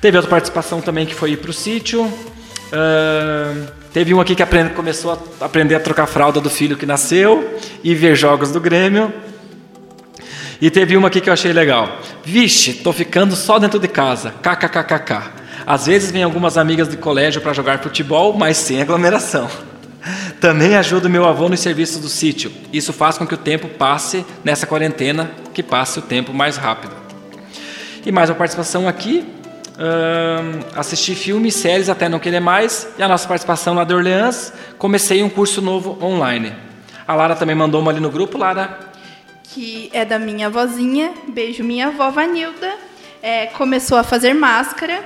Teve 0.00 0.16
outra 0.16 0.30
participação 0.30 0.80
também 0.80 1.06
que 1.06 1.14
foi 1.14 1.32
ir 1.32 1.36
para 1.38 1.50
o 1.50 1.54
sítio. 1.54 2.04
Ahn, 2.72 3.66
teve 3.92 4.14
um 4.14 4.20
aqui 4.20 4.36
que 4.36 4.42
aprende- 4.42 4.74
começou 4.74 5.12
a 5.40 5.44
aprender 5.44 5.74
a 5.74 5.80
trocar 5.80 6.06
fralda 6.06 6.40
do 6.40 6.48
filho 6.48 6.76
que 6.76 6.86
nasceu 6.86 7.58
e 7.82 7.94
ver 7.96 8.14
jogos 8.14 8.52
do 8.52 8.60
Grêmio. 8.60 9.12
E 10.60 10.70
teve 10.70 10.96
uma 10.96 11.08
aqui 11.08 11.20
que 11.20 11.30
eu 11.30 11.32
achei 11.32 11.52
legal. 11.52 12.00
Vixe, 12.22 12.74
tô 12.74 12.92
ficando 12.92 13.34
só 13.34 13.58
dentro 13.58 13.78
de 13.80 13.88
casa. 13.88 14.34
KKKKK. 14.42 15.40
Às 15.66 15.86
vezes 15.86 16.10
vem 16.10 16.22
algumas 16.22 16.58
amigas 16.58 16.88
de 16.88 16.98
colégio 16.98 17.40
para 17.40 17.52
jogar 17.54 17.78
futebol, 17.78 18.34
mas 18.36 18.58
sem 18.58 18.82
aglomeração. 18.82 19.48
Também 20.38 20.76
ajudo 20.76 21.08
meu 21.08 21.26
avô 21.26 21.48
nos 21.48 21.60
serviços 21.60 22.00
do 22.00 22.08
sítio. 22.08 22.52
Isso 22.72 22.92
faz 22.92 23.16
com 23.16 23.26
que 23.26 23.34
o 23.34 23.38
tempo 23.38 23.68
passe 23.68 24.24
nessa 24.44 24.66
quarentena, 24.66 25.30
que 25.54 25.62
passe 25.62 25.98
o 25.98 26.02
tempo 26.02 26.32
mais 26.34 26.58
rápido. 26.58 26.94
E 28.04 28.12
mais 28.12 28.28
uma 28.28 28.36
participação 28.36 28.86
aqui. 28.86 29.26
Assisti 30.76 31.14
filmes, 31.14 31.54
séries 31.54 31.88
até 31.88 32.06
não 32.06 32.18
querer 32.18 32.40
mais. 32.40 32.86
E 32.98 33.02
a 33.02 33.08
nossa 33.08 33.26
participação 33.26 33.74
lá 33.74 33.84
de 33.84 33.94
Orleans. 33.94 34.52
Comecei 34.76 35.22
um 35.22 35.30
curso 35.30 35.62
novo 35.62 35.98
online. 36.04 36.52
A 37.08 37.14
Lara 37.14 37.34
também 37.34 37.56
mandou 37.56 37.80
uma 37.80 37.90
ali 37.90 38.00
no 38.00 38.10
grupo, 38.10 38.36
Lara. 38.36 38.89
Que 39.54 39.90
é 39.92 40.04
da 40.04 40.18
minha 40.18 40.46
avózinha. 40.46 41.12
Beijo, 41.28 41.64
minha 41.64 41.88
avó 41.88 42.10
Vanilda. 42.10 42.74
É, 43.22 43.46
começou 43.46 43.98
a 43.98 44.04
fazer 44.04 44.32
máscara, 44.32 45.04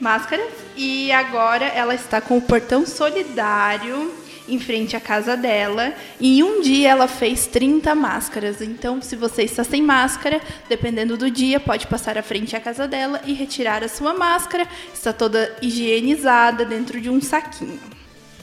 máscaras, 0.00 0.46
e 0.76 1.12
agora 1.12 1.64
ela 1.64 1.94
está 1.94 2.20
com 2.20 2.38
o 2.38 2.42
portão 2.42 2.84
solidário 2.84 4.12
em 4.48 4.58
frente 4.58 4.96
à 4.96 5.00
casa 5.00 5.36
dela. 5.36 5.92
E 6.20 6.38
em 6.38 6.42
um 6.42 6.60
dia 6.60 6.90
ela 6.90 7.06
fez 7.06 7.46
30 7.46 7.94
máscaras. 7.94 8.60
Então, 8.60 9.00
se 9.02 9.14
você 9.14 9.42
está 9.42 9.62
sem 9.62 9.82
máscara, 9.82 10.40
dependendo 10.68 11.16
do 11.16 11.30
dia, 11.30 11.60
pode 11.60 11.86
passar 11.86 12.16
à 12.18 12.22
frente 12.22 12.56
à 12.56 12.60
casa 12.60 12.88
dela 12.88 13.20
e 13.24 13.32
retirar 13.32 13.84
a 13.84 13.88
sua 13.88 14.14
máscara. 14.14 14.66
Está 14.92 15.12
toda 15.12 15.54
higienizada 15.60 16.64
dentro 16.64 17.00
de 17.00 17.10
um 17.10 17.20
saquinho. 17.20 17.78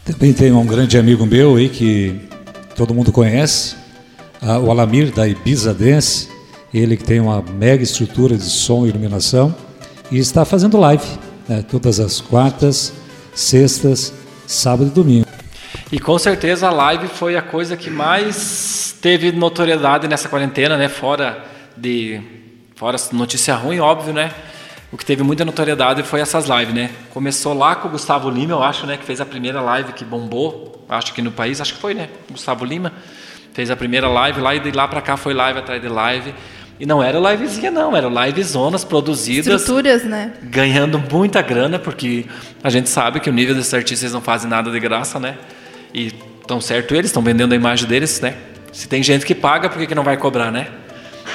Também 0.06 0.34
tem 0.34 0.52
um 0.52 0.66
grande 0.66 0.98
amigo 0.98 1.25
meu 1.25 1.56
aí 1.56 1.70
que 1.70 2.20
todo 2.75 2.94
mundo 2.94 3.12
conhece, 3.12 3.83
ah, 4.45 4.59
o 4.59 4.69
Alamir 4.69 5.12
da 5.12 5.25
Ibiza 5.25 5.73
Dance, 5.73 6.29
ele 6.73 6.97
que 6.97 7.03
tem 7.03 7.19
uma 7.19 7.41
mega 7.41 7.81
estrutura 7.81 8.35
de 8.35 8.43
som 8.43 8.85
e 8.85 8.89
iluminação 8.89 9.55
e 10.12 10.17
está 10.17 10.43
fazendo 10.43 10.77
live 10.77 11.05
né, 11.47 11.63
todas 11.69 12.00
as 12.00 12.19
quartas, 12.19 12.93
sextas, 13.33 14.13
sábado 14.45 14.88
e 14.88 14.89
domingo. 14.91 15.27
E 15.91 16.00
com 16.00 16.17
certeza 16.19 16.67
a 16.67 16.71
live 16.71 17.07
foi 17.07 17.38
a 17.38 17.41
coisa 17.41 17.77
que 17.77 17.89
mais 17.89 18.95
teve 19.01 19.31
notoriedade 19.31 20.07
nessa 20.07 20.27
quarentena, 20.27 20.75
né? 20.77 20.89
Fora 20.89 21.45
de 21.77 22.19
fora 22.75 22.97
notícia 23.13 23.55
ruim, 23.55 23.79
óbvio, 23.79 24.13
né? 24.13 24.31
O 24.91 24.97
que 24.97 25.05
teve 25.05 25.23
muita 25.23 25.45
notoriedade 25.45 26.03
foi 26.03 26.19
essas 26.19 26.47
lives, 26.47 26.73
né? 26.73 26.91
Começou 27.12 27.53
lá 27.53 27.75
com 27.75 27.88
o 27.88 27.91
Gustavo 27.91 28.29
Lima, 28.29 28.53
eu 28.53 28.63
acho, 28.63 28.85
né? 28.85 28.97
Que 28.97 29.05
fez 29.05 29.21
a 29.21 29.25
primeira 29.25 29.62
live 29.62 29.93
que 29.93 30.03
bombou, 30.03 30.85
acho 30.89 31.13
que 31.13 31.21
no 31.21 31.31
país, 31.31 31.62
acho 31.62 31.75
que 31.75 31.79
foi, 31.79 31.93
né? 31.93 32.09
Gustavo 32.29 32.65
Lima 32.65 32.91
fez 33.53 33.69
a 33.69 33.75
primeira 33.75 34.07
live 34.07 34.41
lá 34.41 34.55
e 34.55 34.60
de 34.60 34.72
lá 34.72 34.88
para 34.88 35.01
cá 35.01 35.15
foi 35.15 35.33
live 35.33 35.60
atrás 35.60 35.81
de 35.81 35.88
live. 35.88 36.33
E 36.79 36.86
não 36.86 37.01
era 37.01 37.19
livezinha, 37.19 37.69
não, 37.69 37.95
era 37.95 38.07
livezonas 38.07 38.83
produzidas. 38.83 39.62
Estruturas, 39.62 40.03
né? 40.03 40.33
Ganhando 40.41 41.00
muita 41.00 41.41
grana, 41.41 41.77
porque 41.77 42.25
a 42.63 42.69
gente 42.69 42.89
sabe 42.89 43.19
que 43.19 43.29
o 43.29 43.33
nível 43.33 43.55
desses 43.55 43.74
artistas 43.74 44.12
não 44.12 44.22
fazem 44.22 44.50
nada 44.50 44.72
de 44.72 44.79
graça, 44.79 45.19
né? 45.19 45.38
E 45.93 46.12
tão 46.48 46.60
certo 46.60 46.95
eles, 46.95 47.12
estão 47.12 47.22
vendendo 47.22 47.53
a 47.53 47.55
imagem 47.55 47.88
deles, 47.88 48.19
né? 48.19 48.36
Se 48.72 48.88
tem 48.88 49.03
gente 49.03 49.25
que 49.25 49.36
paga, 49.36 49.69
por 49.69 49.77
que, 49.77 49.86
que 49.86 49.95
não 49.95 50.03
vai 50.03 50.17
cobrar, 50.17 50.51
né? 50.51 50.67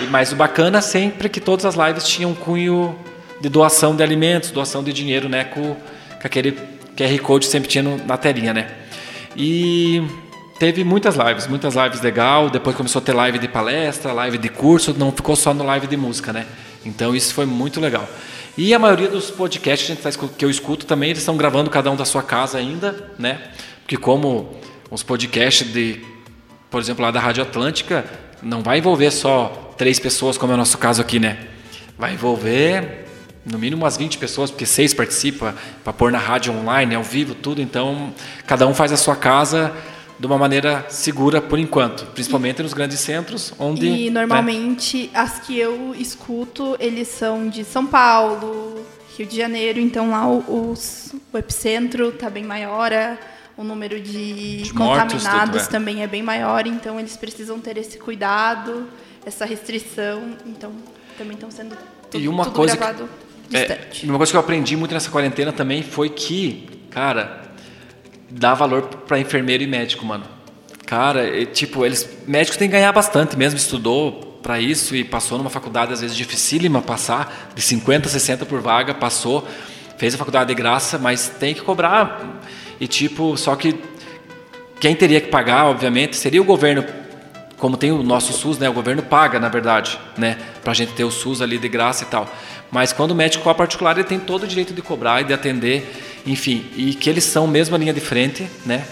E, 0.02 0.06
mas 0.06 0.32
o 0.32 0.36
bacana 0.36 0.82
sempre 0.82 1.28
que 1.28 1.40
todas 1.40 1.64
as 1.64 1.76
lives 1.76 2.06
tinham 2.06 2.32
um 2.32 2.34
cunho 2.34 2.96
de 3.40 3.48
doação 3.48 3.94
de 3.94 4.02
alimentos, 4.02 4.50
doação 4.50 4.82
de 4.82 4.92
dinheiro, 4.92 5.28
né? 5.28 5.44
Com, 5.44 5.62
com 5.62 5.76
aquele 6.24 6.58
QR 6.96 7.16
Code 7.22 7.46
sempre 7.46 7.68
tinha 7.68 7.82
no, 7.82 7.96
na 8.04 8.16
telinha, 8.16 8.52
né? 8.52 8.66
E 9.36 10.02
teve 10.58 10.82
muitas 10.82 11.16
lives, 11.16 11.46
muitas 11.46 11.74
lives 11.74 12.00
legal. 12.00 12.50
Depois 12.50 12.76
começou 12.76 13.00
a 13.00 13.04
ter 13.04 13.12
live 13.12 13.38
de 13.38 13.48
palestra, 13.48 14.12
live 14.12 14.38
de 14.38 14.48
curso, 14.48 14.94
não 14.98 15.12
ficou 15.12 15.36
só 15.36 15.54
no 15.54 15.64
live 15.64 15.86
de 15.86 15.96
música, 15.96 16.32
né? 16.32 16.46
Então 16.84 17.14
isso 17.14 17.32
foi 17.32 17.46
muito 17.46 17.80
legal. 17.80 18.08
E 18.56 18.74
a 18.74 18.78
maioria 18.78 19.08
dos 19.08 19.30
podcasts 19.30 19.96
tá 20.00 20.10
que 20.36 20.44
eu 20.44 20.50
escuto 20.50 20.84
também, 20.84 21.10
eles 21.10 21.22
estão 21.22 21.36
gravando 21.36 21.70
cada 21.70 21.90
um 21.90 21.96
da 21.96 22.04
sua 22.04 22.22
casa 22.22 22.58
ainda, 22.58 23.12
né? 23.18 23.40
Porque 23.82 23.96
como 23.96 24.56
os 24.90 25.02
podcasts 25.02 25.72
de, 25.72 26.00
por 26.68 26.80
exemplo, 26.80 27.04
lá 27.04 27.10
da 27.10 27.20
Rádio 27.20 27.42
Atlântica, 27.42 28.04
não 28.42 28.62
vai 28.62 28.78
envolver 28.78 29.10
só 29.12 29.74
três 29.78 30.00
pessoas, 30.00 30.36
como 30.36 30.52
é 30.52 30.54
o 30.54 30.58
nosso 30.58 30.76
caso 30.76 31.00
aqui, 31.00 31.20
né? 31.20 31.38
Vai 31.96 32.14
envolver 32.14 33.06
no 33.46 33.58
mínimo 33.58 33.82
umas 33.82 33.96
20 33.96 34.18
pessoas, 34.18 34.50
porque 34.50 34.66
seis 34.66 34.92
participam 34.92 35.54
para 35.84 35.92
pôr 35.92 36.10
na 36.10 36.18
rádio 36.18 36.52
online, 36.52 36.94
ao 36.94 37.02
vivo, 37.02 37.34
tudo. 37.34 37.62
Então, 37.62 38.12
cada 38.46 38.66
um 38.66 38.74
faz 38.74 38.92
a 38.92 38.96
sua 38.96 39.16
casa 39.16 39.72
de 40.18 40.26
uma 40.26 40.36
maneira 40.38 40.86
segura 40.88 41.40
por 41.40 41.58
enquanto, 41.58 42.06
principalmente 42.06 42.62
nos 42.62 42.72
grandes 42.72 42.98
centros, 43.00 43.52
onde. 43.58 43.86
E 43.86 44.10
né? 44.10 44.20
normalmente 44.20 45.10
né? 45.12 45.18
as 45.18 45.38
que 45.38 45.58
eu 45.58 45.94
escuto, 45.94 46.76
eles 46.80 47.08
são 47.08 47.48
de 47.48 47.64
São 47.64 47.86
Paulo, 47.86 48.84
Rio 49.16 49.26
de 49.26 49.36
Janeiro, 49.36 49.78
então 49.78 50.10
lá 50.10 50.26
o, 50.28 50.74
o 51.32 51.38
epicentro 51.38 52.08
está 52.08 52.28
bem 52.28 52.44
maior, 52.44 52.90
o 53.56 53.62
número 53.62 54.00
de, 54.00 54.62
de 54.62 54.72
contaminados 54.72 55.24
mortos, 55.24 55.66
é. 55.66 55.70
também 55.70 56.02
é 56.02 56.06
bem 56.06 56.22
maior, 56.22 56.66
então 56.66 56.98
eles 56.98 57.16
precisam 57.16 57.60
ter 57.60 57.76
esse 57.76 57.98
cuidado, 57.98 58.88
essa 59.24 59.44
restrição, 59.44 60.36
então 60.44 60.72
também 61.16 61.34
estão 61.34 61.50
sendo 61.50 61.76
tudo, 62.10 62.22
e 62.22 62.28
uma 62.28 62.44
tudo 62.44 62.56
coisa 62.56 62.76
gravado 62.76 63.08
que, 63.48 63.56
é, 63.56 63.88
uma 64.04 64.18
coisa 64.18 64.30
que 64.30 64.36
eu 64.36 64.40
aprendi 64.40 64.76
muito 64.76 64.92
nessa 64.92 65.10
quarentena 65.10 65.52
também 65.52 65.82
foi 65.82 66.10
que, 66.10 66.68
cara, 66.90 67.47
dá 68.30 68.54
valor 68.54 68.82
para 68.82 69.18
enfermeiro 69.18 69.62
e 69.62 69.66
médico, 69.66 70.04
mano. 70.04 70.24
Cara, 70.86 71.44
tipo, 71.46 71.84
eles 71.84 72.08
médicos 72.26 72.56
têm 72.56 72.68
que 72.68 72.72
ganhar 72.72 72.92
bastante, 72.92 73.36
mesmo 73.36 73.58
estudou 73.58 74.40
para 74.42 74.60
isso 74.60 74.96
e 74.96 75.04
passou 75.04 75.36
numa 75.36 75.50
faculdade 75.50 75.92
às 75.92 76.00
vezes 76.00 76.16
dificílima 76.16 76.80
passar, 76.80 77.50
de 77.54 77.60
50, 77.60 78.08
60 78.08 78.46
por 78.46 78.60
vaga, 78.60 78.94
passou, 78.94 79.46
fez 79.98 80.14
a 80.14 80.18
faculdade 80.18 80.48
de 80.48 80.54
graça, 80.54 80.98
mas 80.98 81.28
tem 81.28 81.54
que 81.54 81.60
cobrar. 81.60 82.40
E 82.80 82.86
tipo, 82.86 83.36
só 83.36 83.54
que 83.56 83.78
quem 84.80 84.94
teria 84.94 85.20
que 85.20 85.28
pagar, 85.28 85.66
obviamente, 85.66 86.16
seria 86.16 86.40
o 86.40 86.44
governo, 86.44 86.84
como 87.58 87.76
tem 87.76 87.90
o 87.90 88.02
nosso 88.02 88.32
SUS, 88.32 88.58
né? 88.58 88.68
O 88.68 88.72
governo 88.72 89.02
paga, 89.02 89.40
na 89.40 89.48
verdade, 89.48 89.98
né? 90.16 90.38
Pra 90.62 90.72
gente 90.72 90.92
ter 90.92 91.04
o 91.04 91.10
SUS 91.10 91.42
ali 91.42 91.58
de 91.58 91.68
graça 91.68 92.04
e 92.04 92.06
tal. 92.06 92.32
Mas 92.70 92.92
quando 92.92 93.12
o 93.12 93.14
médico 93.14 93.48
é 93.48 93.54
particular, 93.54 93.96
ele 93.96 94.06
tem 94.06 94.18
todo 94.18 94.42
o 94.42 94.46
direito 94.46 94.74
de 94.74 94.82
cobrar 94.82 95.22
e 95.22 95.24
de 95.24 95.32
atender 95.32 95.90
enfim, 96.26 96.66
e 96.76 96.94
que 96.94 97.08
eles 97.08 97.24
são 97.24 97.46
mesmo 97.46 97.74
a 97.74 97.78
linha 97.78 97.92
de 97.92 98.00
frente, 98.00 98.46
né? 98.64 98.84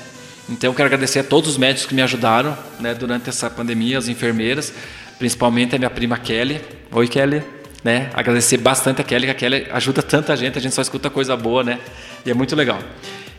Então 0.49 0.71
eu 0.71 0.75
quero 0.75 0.87
agradecer 0.87 1.21
a 1.21 1.25
todos 1.25 1.51
os 1.51 1.59
médicos 1.59 1.87
que 1.87 1.95
me 1.95 2.03
ajudaram, 2.03 2.57
né, 2.79 2.95
durante 2.95 3.29
essa 3.29 3.51
pandemia, 3.51 3.99
as 3.99 4.09
enfermeiras, 4.09 4.73
principalmente 5.19 5.75
a 5.75 5.79
minha 5.79 5.91
prima 5.91 6.17
Kelly. 6.17 6.61
Oi, 6.93 7.09
Kelly. 7.09 7.43
Né? 7.83 8.11
Agradecer 8.15 8.57
bastante 8.57 9.01
a 9.01 9.05
Kelly, 9.05 9.27
que 9.27 9.31
a 9.31 9.35
Kelly 9.35 9.67
ajuda 9.71 10.03
tanta 10.03 10.37
gente, 10.37 10.59
a 10.59 10.61
gente 10.61 10.75
só 10.75 10.83
escuta 10.83 11.11
coisa 11.11 11.37
boa, 11.37 11.63
né? 11.63 11.79
E 12.25 12.31
é 12.31 12.35
muito 12.35 12.57
legal. 12.57 12.79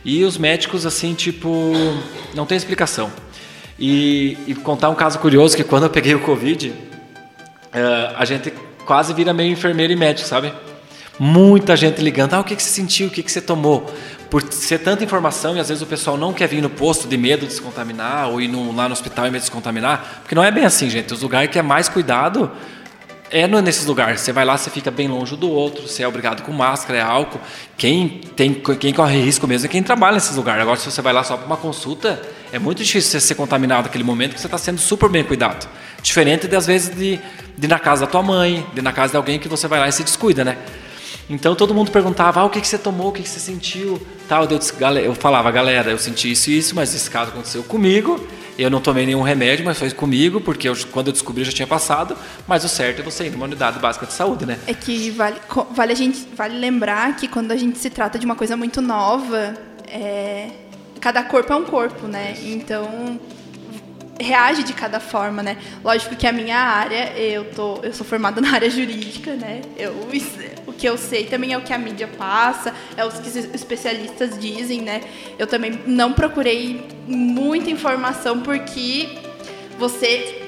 E 0.04 0.24
os 0.24 0.38
médicos, 0.38 0.86
assim, 0.86 1.12
tipo, 1.12 1.72
não 2.34 2.46
tem 2.46 2.56
explicação. 2.56 3.12
E, 3.78 4.38
e 4.46 4.54
contar 4.54 4.88
um 4.88 4.94
caso 4.94 5.18
curioso, 5.18 5.56
que 5.56 5.64
quando 5.64 5.84
eu 5.84 5.90
peguei 5.90 6.14
o 6.14 6.20
Covid, 6.20 6.68
uh, 6.68 6.74
a 8.16 8.24
gente 8.24 8.52
quase 8.88 9.12
vira 9.12 9.34
meio 9.34 9.52
enfermeiro 9.52 9.92
e 9.92 9.96
médico, 9.96 10.26
sabe? 10.26 10.50
Muita 11.18 11.76
gente 11.76 12.00
ligando, 12.00 12.32
ah, 12.32 12.40
o 12.40 12.44
que, 12.44 12.56
que 12.56 12.62
você 12.62 12.70
sentiu, 12.70 13.08
o 13.08 13.10
que, 13.10 13.22
que 13.22 13.30
você 13.30 13.42
tomou? 13.42 13.92
Por 14.30 14.42
ser 14.50 14.78
tanta 14.78 15.04
informação 15.04 15.54
e 15.54 15.60
às 15.60 15.68
vezes 15.68 15.82
o 15.82 15.86
pessoal 15.86 16.16
não 16.16 16.32
quer 16.32 16.48
vir 16.48 16.62
no 16.62 16.70
posto 16.70 17.06
de 17.06 17.18
medo 17.18 17.46
de 17.46 17.52
se 17.52 17.60
contaminar 17.60 18.30
ou 18.30 18.40
ir 18.40 18.48
no, 18.48 18.74
lá 18.74 18.88
no 18.88 18.94
hospital 18.94 19.26
e 19.26 19.30
medo 19.30 19.42
de 19.42 19.44
se 19.44 19.50
contaminar, 19.50 20.20
porque 20.22 20.34
não 20.34 20.42
é 20.42 20.50
bem 20.50 20.64
assim, 20.64 20.88
gente. 20.88 21.12
Os 21.12 21.20
lugares 21.20 21.50
que 21.50 21.58
é 21.58 21.62
mais 21.62 21.86
cuidado 21.86 22.50
é 23.30 23.46
nesses 23.46 23.86
lugares. 23.86 24.20
Você 24.20 24.32
vai 24.32 24.44
lá, 24.44 24.56
você 24.56 24.70
fica 24.70 24.90
bem 24.90 25.08
longe 25.08 25.36
do 25.36 25.50
outro, 25.50 25.86
você 25.86 26.02
é 26.02 26.08
obrigado 26.08 26.42
com 26.42 26.52
máscara, 26.52 26.98
é 26.98 27.02
álcool. 27.02 27.40
Quem, 27.76 28.20
tem, 28.36 28.54
quem 28.54 28.92
corre 28.92 29.20
risco 29.20 29.46
mesmo 29.46 29.66
é 29.66 29.68
quem 29.68 29.82
trabalha 29.82 30.14
nesses 30.14 30.36
lugares. 30.36 30.62
Agora, 30.62 30.78
se 30.78 30.90
você 30.90 31.02
vai 31.02 31.12
lá 31.12 31.22
só 31.22 31.36
para 31.36 31.46
uma 31.46 31.56
consulta, 31.56 32.20
é 32.52 32.58
muito 32.58 32.82
difícil 32.82 33.10
você 33.10 33.20
ser 33.20 33.34
contaminado 33.34 33.84
naquele 33.84 34.04
momento 34.04 34.34
que 34.34 34.40
você 34.40 34.46
está 34.46 34.58
sendo 34.58 34.78
super 34.78 35.08
bem 35.08 35.24
cuidado. 35.24 35.68
Diferente 36.02 36.46
de, 36.46 36.56
às 36.56 36.66
vezes, 36.66 36.94
de, 36.94 37.18
de 37.56 37.66
ir 37.66 37.68
na 37.68 37.78
casa 37.78 38.06
da 38.06 38.10
tua 38.10 38.22
mãe, 38.22 38.66
de 38.72 38.80
ir 38.80 38.82
na 38.82 38.92
casa 38.92 39.12
de 39.12 39.16
alguém 39.16 39.38
que 39.38 39.48
você 39.48 39.68
vai 39.68 39.78
lá 39.78 39.88
e 39.88 39.92
se 39.92 40.02
descuida, 40.02 40.44
né? 40.44 40.56
Então 41.30 41.54
todo 41.54 41.74
mundo 41.74 41.90
perguntava, 41.90 42.40
ah, 42.40 42.44
o 42.44 42.50
que, 42.50 42.60
que 42.60 42.66
você 42.66 42.78
tomou, 42.78 43.08
o 43.08 43.12
que, 43.12 43.22
que 43.22 43.28
você 43.28 43.38
sentiu, 43.38 44.00
tal. 44.26 44.44
Eu, 44.44 44.58
disse, 44.58 44.72
eu 45.04 45.14
falava, 45.14 45.50
galera, 45.50 45.90
eu 45.90 45.98
senti 45.98 46.30
isso 46.30 46.50
e 46.50 46.58
isso, 46.58 46.74
mas 46.74 46.94
esse 46.94 47.10
caso 47.10 47.30
aconteceu 47.30 47.62
comigo. 47.62 48.26
Eu 48.58 48.68
não 48.68 48.80
tomei 48.80 49.06
nenhum 49.06 49.22
remédio, 49.22 49.64
mas 49.64 49.78
foi 49.78 49.90
comigo, 49.92 50.40
porque 50.40 50.68
eu, 50.68 50.76
quando 50.90 51.06
eu 51.06 51.12
descobri 51.12 51.44
já 51.44 51.52
tinha 51.52 51.66
passado. 51.66 52.16
Mas 52.46 52.64
o 52.64 52.68
certo 52.68 53.00
é 53.00 53.04
você 53.04 53.26
ir 53.26 53.30
numa 53.30 53.44
unidade 53.44 53.78
básica 53.78 54.04
de 54.04 54.12
saúde, 54.12 54.44
né? 54.44 54.58
É 54.66 54.74
que 54.74 55.10
vale, 55.10 55.36
vale 55.70 55.92
a 55.92 55.96
gente 55.96 56.26
vale 56.34 56.58
lembrar 56.58 57.14
que 57.14 57.28
quando 57.28 57.52
a 57.52 57.56
gente 57.56 57.78
se 57.78 57.88
trata 57.88 58.18
de 58.18 58.26
uma 58.26 58.34
coisa 58.34 58.56
muito 58.56 58.82
nova, 58.82 59.54
é, 59.86 60.50
cada 61.00 61.22
corpo 61.22 61.52
é 61.52 61.56
um 61.56 61.64
corpo, 61.64 62.08
né? 62.08 62.34
Então 62.42 63.20
reage 64.20 64.62
de 64.62 64.72
cada 64.72 65.00
forma, 65.00 65.42
né? 65.42 65.56
Lógico 65.82 66.16
que 66.16 66.26
a 66.26 66.32
minha 66.32 66.58
área, 66.58 67.16
eu 67.18 67.44
tô, 67.52 67.76
eu 67.82 67.92
sou 67.92 68.06
formada 68.06 68.40
na 68.42 68.52
área 68.52 68.70
jurídica, 68.70 69.34
né? 69.34 69.62
Eu, 69.76 69.92
o 70.66 70.72
que 70.72 70.88
eu 70.88 70.98
sei 70.98 71.24
também 71.24 71.52
é 71.52 71.58
o 71.58 71.62
que 71.62 71.72
a 71.72 71.78
mídia 71.78 72.08
passa, 72.08 72.74
é 72.96 73.04
o 73.04 73.10
que 73.10 73.28
os 73.28 73.36
especialistas 73.36 74.38
dizem, 74.38 74.82
né? 74.82 75.02
Eu 75.38 75.46
também 75.46 75.80
não 75.86 76.12
procurei 76.12 76.86
muita 77.06 77.70
informação 77.70 78.40
porque 78.40 79.08
você 79.78 80.42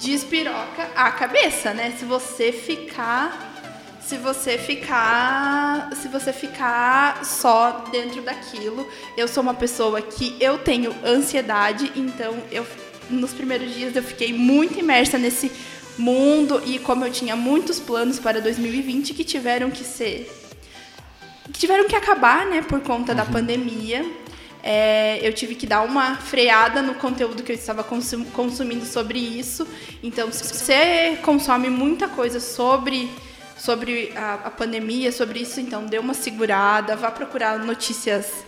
despiroca 0.00 0.88
a 0.96 1.10
cabeça, 1.12 1.72
né? 1.72 1.92
Se 1.98 2.04
você 2.04 2.52
ficar 2.52 3.51
se 4.12 4.18
você 4.18 4.58
ficar 4.58 5.88
se 5.94 6.06
você 6.06 6.34
ficar 6.34 7.24
só 7.24 7.86
dentro 7.90 8.20
daquilo. 8.20 8.86
Eu 9.16 9.26
sou 9.26 9.42
uma 9.42 9.54
pessoa 9.54 10.02
que 10.02 10.36
eu 10.38 10.58
tenho 10.58 10.94
ansiedade, 11.02 11.90
então 11.96 12.34
eu 12.50 12.66
nos 13.08 13.32
primeiros 13.32 13.74
dias 13.74 13.96
eu 13.96 14.02
fiquei 14.02 14.34
muito 14.34 14.78
imersa 14.78 15.16
nesse 15.16 15.50
mundo 15.96 16.62
e 16.66 16.78
como 16.78 17.06
eu 17.06 17.10
tinha 17.10 17.34
muitos 17.34 17.80
planos 17.80 18.18
para 18.18 18.38
2020 18.38 19.14
que 19.14 19.24
tiveram 19.24 19.70
que 19.70 19.82
ser 19.82 20.30
que 21.44 21.58
tiveram 21.58 21.88
que 21.88 21.96
acabar, 21.96 22.44
né, 22.44 22.60
por 22.60 22.80
conta 22.80 23.12
uhum. 23.12 23.16
da 23.16 23.24
pandemia. 23.24 24.04
É, 24.62 25.26
eu 25.26 25.32
tive 25.32 25.54
que 25.54 25.66
dar 25.66 25.82
uma 25.82 26.16
freada 26.16 26.82
no 26.82 26.94
conteúdo 26.94 27.42
que 27.42 27.50
eu 27.50 27.56
estava 27.56 27.82
consum 27.82 28.24
consumindo 28.26 28.84
sobre 28.84 29.18
isso. 29.18 29.66
Então, 30.02 30.30
se 30.30 30.44
você 30.44 31.18
consome 31.22 31.70
muita 31.70 32.08
coisa 32.08 32.38
sobre 32.38 33.10
sobre 33.62 34.12
a, 34.16 34.40
a, 34.46 34.50
pandemia, 34.50 35.12
sobre 35.12 35.38
isso, 35.38 35.60
então 35.60 35.86
dê 35.86 35.96
uma 35.96 36.14
segurada, 36.14 36.96
vá 36.96 37.12
procurar 37.12 37.60
notícias 37.60 38.44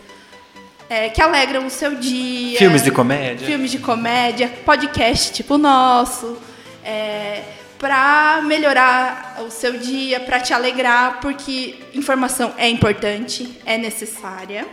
é, 0.89 1.07
que 1.07 1.21
alegram 1.21 1.65
o 1.65 1.69
seu 1.69 1.95
dia. 1.95 2.59
Filmes 2.59 2.83
de 2.83 2.91
comédia. 2.91 3.47
Filmes 3.47 3.71
de 3.71 3.79
comédia, 3.79 4.49
podcast 4.65 5.31
tipo 5.31 5.53
o 5.53 5.57
nosso. 5.57 6.37
É, 6.83 7.43
para 7.79 8.41
melhorar 8.45 9.37
o 9.47 9.49
seu 9.49 9.77
dia, 9.77 10.19
para 10.19 10.41
te 10.41 10.53
alegrar, 10.53 11.21
porque 11.21 11.75
informação 11.93 12.53
é 12.57 12.67
importante, 12.67 13.57
é 13.65 13.77
necessária, 13.77 14.67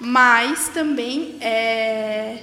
mas 0.00 0.68
também 0.68 1.36
é, 1.40 2.38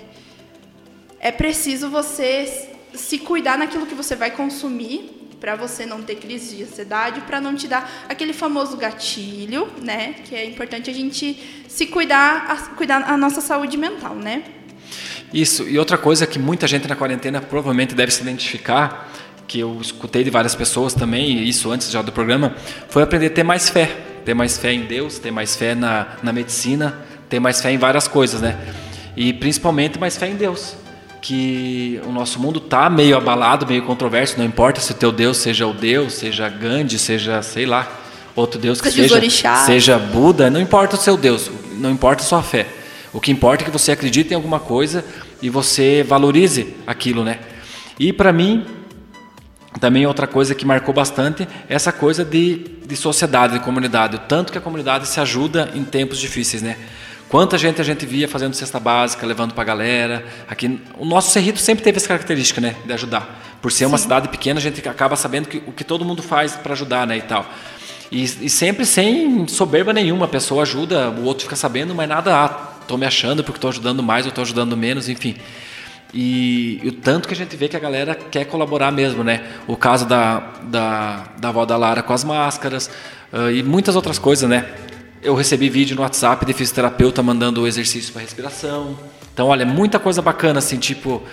é 1.19 1.31
preciso 1.31 1.89
você 1.89 2.69
se 2.93 3.17
cuidar 3.17 3.57
naquilo 3.57 3.85
que 3.85 3.95
você 3.95 4.15
vai 4.15 4.31
consumir 4.31 5.22
para 5.43 5.57
você 5.57 5.85
não 5.85 6.01
ter 6.01 6.15
crise 6.15 6.55
de 6.55 6.63
ansiedade, 6.63 7.19
para 7.19 7.41
não 7.41 7.53
te 7.53 7.67
dar 7.67 8.05
aquele 8.07 8.31
famoso 8.31 8.77
gatilho, 8.77 9.67
né? 9.81 10.15
Que 10.23 10.33
é 10.33 10.45
importante 10.45 10.89
a 10.89 10.93
gente 10.93 11.37
se 11.67 11.85
cuidar, 11.87 12.45
a, 12.47 12.55
cuidar 12.77 13.03
a 13.03 13.17
nossa 13.17 13.41
saúde 13.41 13.75
mental, 13.75 14.15
né? 14.15 14.41
Isso. 15.33 15.67
E 15.67 15.77
outra 15.77 15.97
coisa 15.97 16.25
que 16.25 16.39
muita 16.39 16.65
gente 16.65 16.87
na 16.87 16.95
quarentena 16.95 17.41
provavelmente 17.41 17.93
deve 17.93 18.13
se 18.13 18.21
identificar, 18.21 19.11
que 19.45 19.59
eu 19.59 19.79
escutei 19.81 20.23
de 20.23 20.29
várias 20.29 20.55
pessoas 20.55 20.93
também, 20.93 21.43
isso 21.43 21.69
antes 21.69 21.91
já 21.91 22.01
do 22.01 22.13
programa, 22.13 22.55
foi 22.87 23.03
aprender 23.03 23.25
a 23.25 23.31
ter 23.31 23.43
mais 23.43 23.67
fé. 23.67 23.87
Ter 24.23 24.33
mais 24.33 24.57
fé 24.57 24.71
em 24.71 24.85
Deus, 24.85 25.19
ter 25.19 25.29
mais 25.29 25.57
fé 25.57 25.75
na, 25.75 26.19
na 26.23 26.31
medicina, 26.31 27.05
ter 27.27 27.41
mais 27.41 27.59
fé 27.59 27.69
em 27.69 27.77
várias 27.77 28.07
coisas, 28.07 28.39
né? 28.39 28.57
E 29.13 29.33
principalmente 29.33 29.99
mais 29.99 30.15
fé 30.15 30.29
em 30.29 30.37
Deus. 30.37 30.82
Que 31.23 32.01
o 32.05 32.11
nosso 32.11 32.37
mundo 32.37 32.59
tá 32.59 32.89
meio 32.89 33.15
abalado, 33.15 33.65
meio 33.65 33.83
controverso, 33.83 34.37
não 34.37 34.43
importa 34.43 34.81
se 34.81 34.91
o 34.91 34.93
teu 34.93 35.09
Deus 35.09 35.37
seja 35.37 35.65
o 35.65 35.73
Deus, 35.73 36.15
seja 36.15 36.49
Gandhi, 36.49 36.99
seja, 36.99 37.41
sei 37.41 37.65
lá, 37.65 37.89
outro 38.35 38.59
Deus 38.59 38.81
que 38.81 38.91
Seja 38.91 39.15
seja 39.65 39.97
Buda, 39.97 40.49
não 40.49 40.59
importa 40.59 40.97
o 40.97 40.99
seu 40.99 41.15
Deus, 41.15 41.49
não 41.77 41.89
importa 41.91 42.21
a 42.21 42.25
sua 42.25 42.43
fé. 42.43 42.67
O 43.13 43.21
que 43.21 43.31
importa 43.31 43.63
é 43.63 43.65
que 43.65 43.71
você 43.71 43.93
acredite 43.93 44.31
em 44.31 44.35
alguma 44.35 44.59
coisa 44.59 45.05
e 45.41 45.49
você 45.49 46.03
valorize 46.03 46.75
aquilo, 46.85 47.23
né? 47.23 47.39
E 47.97 48.11
para 48.11 48.33
mim, 48.33 48.65
também 49.79 50.05
outra 50.05 50.27
coisa 50.27 50.53
que 50.53 50.65
marcou 50.65 50.93
bastante 50.93 51.47
é 51.69 51.73
essa 51.73 51.93
coisa 51.93 52.25
de, 52.25 52.65
de 52.85 52.97
sociedade, 52.97 53.53
de 53.53 53.59
comunidade. 53.59 54.17
O 54.17 54.19
tanto 54.19 54.51
que 54.51 54.57
a 54.57 54.61
comunidade 54.61 55.07
se 55.07 55.21
ajuda 55.21 55.71
em 55.73 55.85
tempos 55.85 56.19
difíceis, 56.19 56.61
né? 56.61 56.75
Quanta 57.33 57.57
gente 57.57 57.81
a 57.81 57.83
gente 57.83 58.05
via 58.05 58.27
fazendo 58.27 58.53
cesta 58.53 58.79
básica, 58.79 59.25
levando 59.25 59.55
para 59.55 59.63
a 59.63 59.65
galera. 59.65 60.23
Aqui, 60.47 60.79
o 60.99 61.03
nosso 61.03 61.31
Cerrito 61.31 61.57
sempre 61.57 61.83
teve 61.83 61.97
essa 61.97 62.07
característica, 62.07 62.61
né? 62.61 62.75
De 62.85 62.93
ajudar. 62.93 63.57
Por 63.59 63.71
ser 63.71 63.87
uma 63.87 63.97
cidade 63.97 64.29
pequena, 64.29 64.59
a 64.59 64.61
gente 64.61 64.87
acaba 64.87 65.15
sabendo 65.15 65.47
que, 65.47 65.57
o 65.65 65.71
que 65.71 65.83
todo 65.83 66.05
mundo 66.05 66.21
faz 66.21 66.55
para 66.55 66.73
ajudar, 66.73 67.07
né? 67.07 67.17
E 67.17 67.21
tal. 67.23 67.43
E, 68.11 68.23
e 68.23 68.49
sempre 68.51 68.85
sem 68.85 69.47
soberba 69.47 69.91
nenhuma. 69.91 70.25
A 70.25 70.27
pessoa 70.27 70.61
ajuda, 70.61 71.09
o 71.09 71.23
outro 71.23 71.45
fica 71.45 71.55
sabendo, 71.55 71.95
mas 71.95 72.07
nada, 72.07 72.37
ah, 72.37 72.49
tô 72.87 72.97
me 72.97 73.05
achando 73.07 73.43
porque 73.43 73.57
estou 73.57 73.71
ajudando 73.71 74.03
mais 74.03 74.25
ou 74.27 74.29
estou 74.29 74.43
ajudando 74.43 74.77
menos, 74.77 75.09
enfim. 75.09 75.35
E, 76.13 76.81
e 76.83 76.89
o 76.89 76.91
tanto 76.91 77.27
que 77.27 77.33
a 77.33 77.37
gente 77.37 77.57
vê 77.57 77.67
que 77.67 77.75
a 77.75 77.79
galera 77.79 78.13
quer 78.13 78.45
colaborar 78.45 78.91
mesmo, 78.91 79.23
né? 79.23 79.43
O 79.65 79.75
caso 79.75 80.05
da, 80.05 80.51
da, 80.65 81.23
da 81.39 81.49
avó 81.49 81.65
da 81.65 81.77
Lara 81.77 82.03
com 82.03 82.13
as 82.13 82.23
máscaras 82.23 82.91
ah, 83.31 83.51
e 83.51 83.63
muitas 83.63 83.95
outras 83.95 84.19
coisas, 84.19 84.47
né? 84.47 84.67
Eu 85.23 85.35
recebi 85.35 85.69
vídeo 85.69 85.95
no 85.95 86.01
WhatsApp 86.01 86.45
de 86.45 86.51
fisioterapeuta 86.51 87.23
mandando 87.23 87.65
exercício 87.65 88.11
para 88.11 88.21
respiração. 88.21 88.99
Então, 89.33 89.47
olha, 89.47 89.65
muita 89.65 89.97
coisa 89.97 90.21
bacana, 90.21 90.59
assim, 90.59 90.77
tipo. 90.77 91.23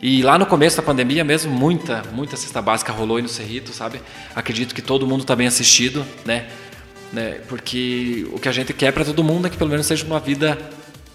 E 0.00 0.22
lá 0.22 0.38
no 0.38 0.46
começo 0.46 0.78
da 0.78 0.82
pandemia 0.82 1.22
mesmo, 1.22 1.52
muita, 1.52 2.02
muita 2.14 2.34
cesta 2.34 2.62
básica 2.62 2.92
rolou 2.92 3.18
aí 3.18 3.22
no 3.22 3.28
Cerrito, 3.28 3.74
sabe? 3.74 4.00
Acredito 4.34 4.74
que 4.74 4.80
todo 4.80 5.06
mundo 5.06 5.20
está 5.20 5.36
bem 5.36 5.46
assistido, 5.46 6.02
né? 6.24 6.46
né? 7.12 7.40
Porque 7.46 8.26
o 8.32 8.38
que 8.38 8.48
a 8.48 8.52
gente 8.52 8.72
quer 8.72 8.90
para 8.90 9.04
todo 9.04 9.22
mundo 9.22 9.46
é 9.46 9.50
que 9.50 9.58
pelo 9.58 9.68
menos 9.68 9.84
seja 9.84 10.06
uma 10.06 10.18
vida 10.18 10.56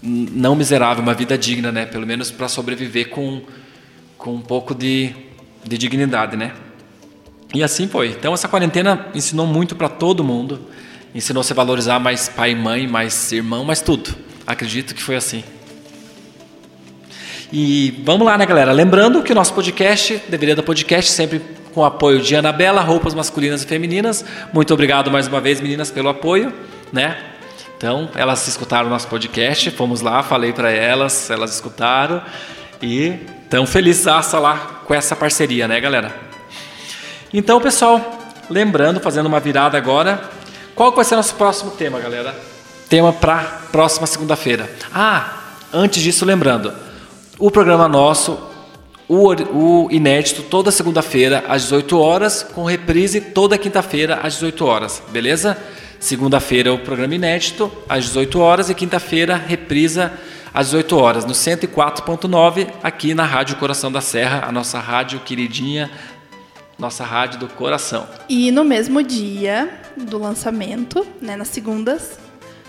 não 0.00 0.54
miserável, 0.54 1.02
uma 1.02 1.14
vida 1.14 1.36
digna, 1.36 1.72
né? 1.72 1.86
Pelo 1.86 2.06
menos 2.06 2.30
para 2.30 2.46
sobreviver 2.46 3.08
com, 3.08 3.42
com 4.16 4.32
um 4.32 4.40
pouco 4.40 4.76
de, 4.76 5.12
de 5.64 5.76
dignidade, 5.76 6.36
né? 6.36 6.52
E 7.52 7.64
assim 7.64 7.88
foi. 7.88 8.10
Então 8.10 8.32
essa 8.32 8.46
quarentena 8.46 9.08
ensinou 9.12 9.44
muito 9.44 9.74
para 9.74 9.88
todo 9.88 10.22
mundo. 10.22 10.60
Ensinou 11.14 11.42
você 11.42 11.52
a 11.52 11.56
valorizar 11.56 11.98
mais 11.98 12.28
pai 12.28 12.52
e 12.52 12.54
mãe, 12.54 12.86
mais 12.86 13.30
irmão, 13.32 13.64
mais 13.64 13.82
tudo. 13.82 14.14
Acredito 14.46 14.94
que 14.94 15.02
foi 15.02 15.14
assim. 15.14 15.44
E 17.52 18.02
vamos 18.02 18.26
lá, 18.26 18.38
né, 18.38 18.46
galera? 18.46 18.72
Lembrando 18.72 19.22
que 19.22 19.30
o 19.30 19.34
nosso 19.34 19.52
podcast, 19.52 20.22
deveria 20.26 20.56
do 20.56 20.62
podcast, 20.62 21.10
sempre 21.10 21.42
com 21.74 21.82
o 21.82 21.84
apoio 21.84 22.18
de 22.20 22.34
Anabela, 22.34 22.80
roupas 22.80 23.12
masculinas 23.12 23.62
e 23.62 23.66
femininas. 23.66 24.24
Muito 24.54 24.72
obrigado 24.72 25.10
mais 25.10 25.28
uma 25.28 25.38
vez, 25.38 25.60
meninas, 25.60 25.90
pelo 25.90 26.08
apoio, 26.08 26.50
né? 26.90 27.18
Então, 27.76 28.08
elas 28.14 28.48
escutaram 28.48 28.86
o 28.86 28.90
nosso 28.90 29.06
podcast, 29.08 29.70
fomos 29.72 30.00
lá, 30.00 30.22
falei 30.22 30.54
para 30.54 30.70
elas, 30.70 31.28
elas 31.28 31.52
escutaram 31.52 32.22
e 32.80 33.18
estão 33.44 33.66
felizes 33.66 34.06
lá 34.06 34.80
com 34.86 34.94
essa 34.94 35.14
parceria, 35.14 35.68
né, 35.68 35.78
galera? 35.78 36.14
Então, 37.34 37.60
pessoal, 37.60 38.18
lembrando, 38.48 38.98
fazendo 38.98 39.26
uma 39.26 39.40
virada 39.40 39.76
agora, 39.76 40.30
qual 40.74 40.92
vai 40.94 41.04
ser 41.04 41.16
nosso 41.16 41.34
próximo 41.34 41.70
tema, 41.72 42.00
galera? 42.00 42.34
Tema 42.88 43.12
para 43.12 43.42
próxima 43.70 44.06
segunda-feira. 44.06 44.70
Ah, 44.92 45.54
antes 45.72 46.02
disso, 46.02 46.24
lembrando, 46.24 46.72
o 47.38 47.50
programa 47.50 47.88
nosso, 47.88 48.38
o, 49.08 49.28
o 49.28 49.88
inédito, 49.90 50.42
toda 50.42 50.70
segunda-feira 50.70 51.44
às 51.48 51.62
18 51.62 51.98
horas, 51.98 52.42
com 52.42 52.64
reprise 52.64 53.20
toda 53.20 53.58
quinta-feira 53.58 54.20
às 54.22 54.34
18 54.34 54.64
horas, 54.64 55.02
beleza? 55.08 55.56
Segunda-feira 55.98 56.72
o 56.72 56.78
programa 56.78 57.14
inédito 57.14 57.70
às 57.88 58.04
18 58.06 58.40
horas 58.40 58.70
e 58.70 58.74
quinta-feira 58.74 59.36
reprisa 59.36 60.12
às 60.52 60.66
18 60.66 60.96
horas 60.98 61.24
no 61.24 61.32
104.9 61.32 62.68
aqui 62.82 63.14
na 63.14 63.24
Rádio 63.24 63.56
Coração 63.56 63.90
da 63.90 64.00
Serra, 64.00 64.44
a 64.46 64.52
nossa 64.52 64.78
rádio 64.78 65.20
queridinha, 65.20 65.90
nossa 66.82 67.04
rádio 67.04 67.38
do 67.38 67.46
coração. 67.46 68.08
E 68.28 68.50
no 68.50 68.64
mesmo 68.64 69.04
dia 69.04 69.80
do 69.96 70.18
lançamento, 70.18 71.06
né, 71.20 71.36
nas 71.36 71.46
segundas, 71.46 72.18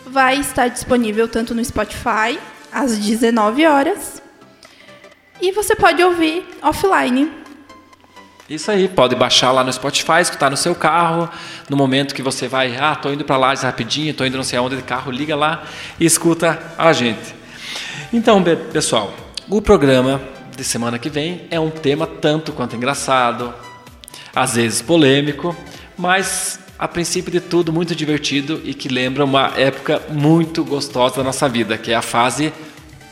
vai 0.06 0.38
estar 0.38 0.68
disponível 0.68 1.28
tanto 1.28 1.56
no 1.56 1.66
Spotify 1.66 2.38
às 2.72 2.96
19 3.00 3.66
horas. 3.66 4.22
E 5.42 5.52
você 5.52 5.76
pode 5.76 6.04
ouvir 6.04 6.46
offline. 6.62 7.32
Isso 8.48 8.70
aí, 8.70 8.88
pode 8.88 9.16
baixar 9.16 9.52
lá 9.52 9.64
no 9.64 9.74
Spotify, 9.74 10.22
escutar 10.22 10.52
no 10.52 10.58
seu 10.58 10.76
carro, 10.76 11.28
no 11.68 11.76
momento 11.76 12.14
que 12.14 12.22
você 12.22 12.48
vai, 12.48 12.78
ah, 12.78 12.96
tô 12.96 13.12
indo 13.12 13.26
para 13.26 13.38
lá 13.38 13.56
rapidinho, 13.56 14.14
tô 14.14 14.24
indo 14.24 14.38
não 14.38 14.44
sei 14.44 14.60
aonde 14.60 14.76
de 14.76 14.84
carro, 14.84 15.12
liga 15.12 15.36
lá 15.36 15.64
e 16.00 16.06
escuta 16.06 16.62
a 16.78 16.94
gente. 16.94 17.34
Então, 18.12 18.44
pessoal, 18.72 19.12
o 19.50 19.60
programa 19.60 20.22
de 20.56 20.64
semana 20.64 21.00
que 21.00 21.10
vem 21.10 21.48
é 21.50 21.60
um 21.60 21.72
tema 21.72 22.06
tanto 22.06 22.52
quanto 22.52 22.76
engraçado, 22.76 23.52
às 24.36 24.56
vezes 24.56 24.82
polêmico, 24.82 25.56
mas 25.98 26.60
a 26.78 26.88
princípio 26.88 27.32
de 27.32 27.40
tudo 27.40 27.72
muito 27.72 27.96
divertido 27.96 28.62
e 28.64 28.74
que 28.74 28.90
lembra 28.90 29.24
uma 29.24 29.54
época 29.56 30.02
muito 30.10 30.64
gostosa 30.64 31.18
da 31.18 31.24
nossa 31.24 31.48
vida, 31.48 31.78
que 31.78 31.92
é 31.92 31.96
a 31.96 32.02
fase 32.02 32.52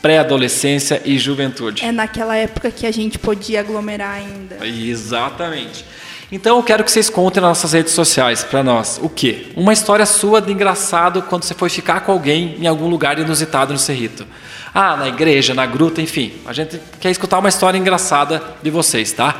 pré-adolescência 0.02 1.00
e 1.04 1.16
juventude. 1.16 1.84
É 1.84 1.92
naquela 1.92 2.36
época 2.36 2.70
que 2.72 2.86
a 2.86 2.90
gente 2.90 3.18
podia 3.18 3.60
aglomerar 3.60 4.16
ainda. 4.16 4.66
Exatamente. 4.66 5.84
Então 6.30 6.56
eu 6.56 6.62
quero 6.62 6.82
que 6.82 6.90
vocês 6.90 7.08
contem 7.08 7.40
nas 7.40 7.50
nossas 7.50 7.72
redes 7.72 7.92
sociais 7.92 8.42
para 8.42 8.62
nós 8.62 8.98
o 9.02 9.08
quê? 9.08 9.48
Uma 9.54 9.72
história 9.72 10.04
sua 10.06 10.40
de 10.40 10.50
engraçado 10.50 11.22
quando 11.22 11.44
você 11.44 11.54
foi 11.54 11.68
ficar 11.68 12.00
com 12.00 12.10
alguém 12.10 12.56
em 12.58 12.66
algum 12.66 12.88
lugar 12.88 13.18
inusitado 13.18 13.72
no 13.72 13.78
Cerrito. 13.78 14.26
Ah, 14.74 14.96
na 14.96 15.08
igreja, 15.08 15.52
na 15.54 15.66
gruta, 15.66 16.00
enfim. 16.00 16.32
A 16.46 16.52
gente 16.54 16.80
quer 16.98 17.10
escutar 17.10 17.38
uma 17.38 17.50
história 17.50 17.76
engraçada 17.76 18.42
de 18.62 18.70
vocês, 18.70 19.12
tá? 19.12 19.38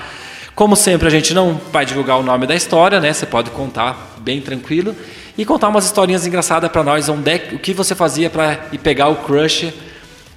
Como 0.55 0.77
sempre, 0.77 1.09
a 1.09 1.11
gente 1.11 1.33
não 1.33 1.61
vai 1.73 1.87
divulgar 1.87 2.19
o 2.19 2.23
nome 2.23 2.47
da 2.47 2.55
história, 2.55 3.01
né? 3.01 3.13
Você 3.13 3.25
pode 3.25 3.51
contar 3.51 4.17
bem 4.19 4.41
tranquilo 4.41 4.95
e 5.37 5.45
contar 5.45 5.69
umas 5.69 5.87
historinhas 5.87 6.27
engraçadas 6.27 6.71
para 6.71 6.83
nós, 6.83 7.09
onde 7.09 7.31
é, 7.31 7.49
o 7.53 7.59
que 7.59 7.73
você 7.73 7.95
fazia 7.95 8.29
para 8.29 8.67
ir 8.71 8.79
pegar 8.79 9.09
o 9.09 9.17
crush 9.17 9.73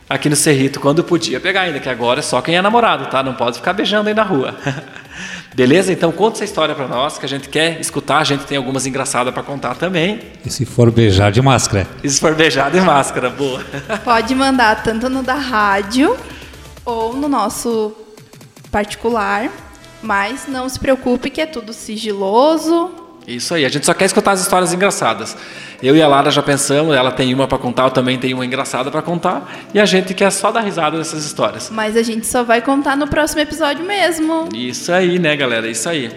aqui 0.10 0.30
no 0.30 0.36
Cerrito 0.36 0.80
quando 0.80 1.04
podia 1.04 1.39
pegar 1.39 1.62
ainda, 1.62 1.80
que 1.80 1.89
agora 1.89 2.19
é 2.19 2.23
só 2.23 2.41
quem 2.41 2.56
é 2.56 2.62
namorado, 2.62 3.08
tá? 3.08 3.21
Não 3.21 3.34
pode 3.34 3.58
ficar 3.58 3.73
beijando 3.73 4.08
aí 4.08 4.15
na 4.15 4.23
rua. 4.23 4.56
Beleza? 5.54 5.91
Então 5.91 6.12
conta 6.12 6.38
essa 6.38 6.45
história 6.45 6.75
pra 6.75 6.88
nós, 6.88 7.17
que 7.17 7.25
a 7.25 7.30
gente 7.30 7.49
quer 7.49 7.80
escutar, 7.80 8.19
a 8.19 8.23
gente 8.23 8.45
tem 8.45 8.58
algumas 8.58 8.86
engraçadas 8.86 9.34
pra 9.34 9.41
contar 9.43 9.75
também. 9.75 10.19
E 10.45 10.49
se 10.49 10.65
for 10.65 10.91
beijar 10.91 11.32
de 11.32 11.41
máscara? 11.41 11.88
E 12.04 12.10
se 12.10 12.19
for 12.19 12.36
beijado 12.36 12.78
em 12.78 12.82
máscara, 12.82 13.30
boa. 13.30 13.62
Pode 14.04 14.36
mandar 14.36 14.84
tanto 14.84 15.10
no 15.10 15.23
da 15.23 15.36
rádio 15.36 16.15
ou 16.86 17.15
no 17.15 17.28
nosso 17.28 17.93
particular. 18.71 19.49
Mas 20.05 20.47
não 20.47 20.69
se 20.69 20.79
preocupe 20.79 21.29
que 21.31 21.41
é 21.41 21.45
tudo 21.47 21.73
sigiloso. 21.73 22.91
Isso 23.27 23.55
aí, 23.55 23.65
a 23.65 23.69
gente 23.69 23.87
só 23.87 23.93
quer 23.93 24.05
escutar 24.05 24.33
as 24.33 24.41
histórias 24.41 24.71
engraçadas. 24.71 25.35
Eu 25.81 25.95
e 25.95 26.01
a 26.01 26.07
Lara 26.07 26.29
já 26.29 26.43
pensamos, 26.43 26.95
ela 26.95 27.11
tem 27.11 27.33
uma 27.33 27.47
pra 27.47 27.57
contar, 27.57 27.85
eu 27.85 27.89
também 27.89 28.19
tenho 28.19 28.37
uma 28.37 28.45
engraçada 28.45 28.91
pra 28.91 29.01
contar, 29.01 29.51
e 29.73 29.79
a 29.79 29.85
gente 29.85 30.13
quer 30.13 30.31
só 30.31 30.51
dar 30.51 30.61
risada 30.61 30.97
dessas 30.97 31.25
histórias. 31.25 31.71
Mas 31.71 31.97
a 31.97 32.03
gente 32.03 32.27
só 32.27 32.43
vai 32.43 32.61
contar 32.61 32.95
no 32.95 33.07
próximo 33.07 33.41
episódio 33.41 33.83
mesmo. 33.83 34.47
Isso 34.53 34.91
aí, 34.91 35.17
né, 35.17 35.35
galera? 35.35 35.67
Isso 35.67 35.89
aí. 35.89 36.11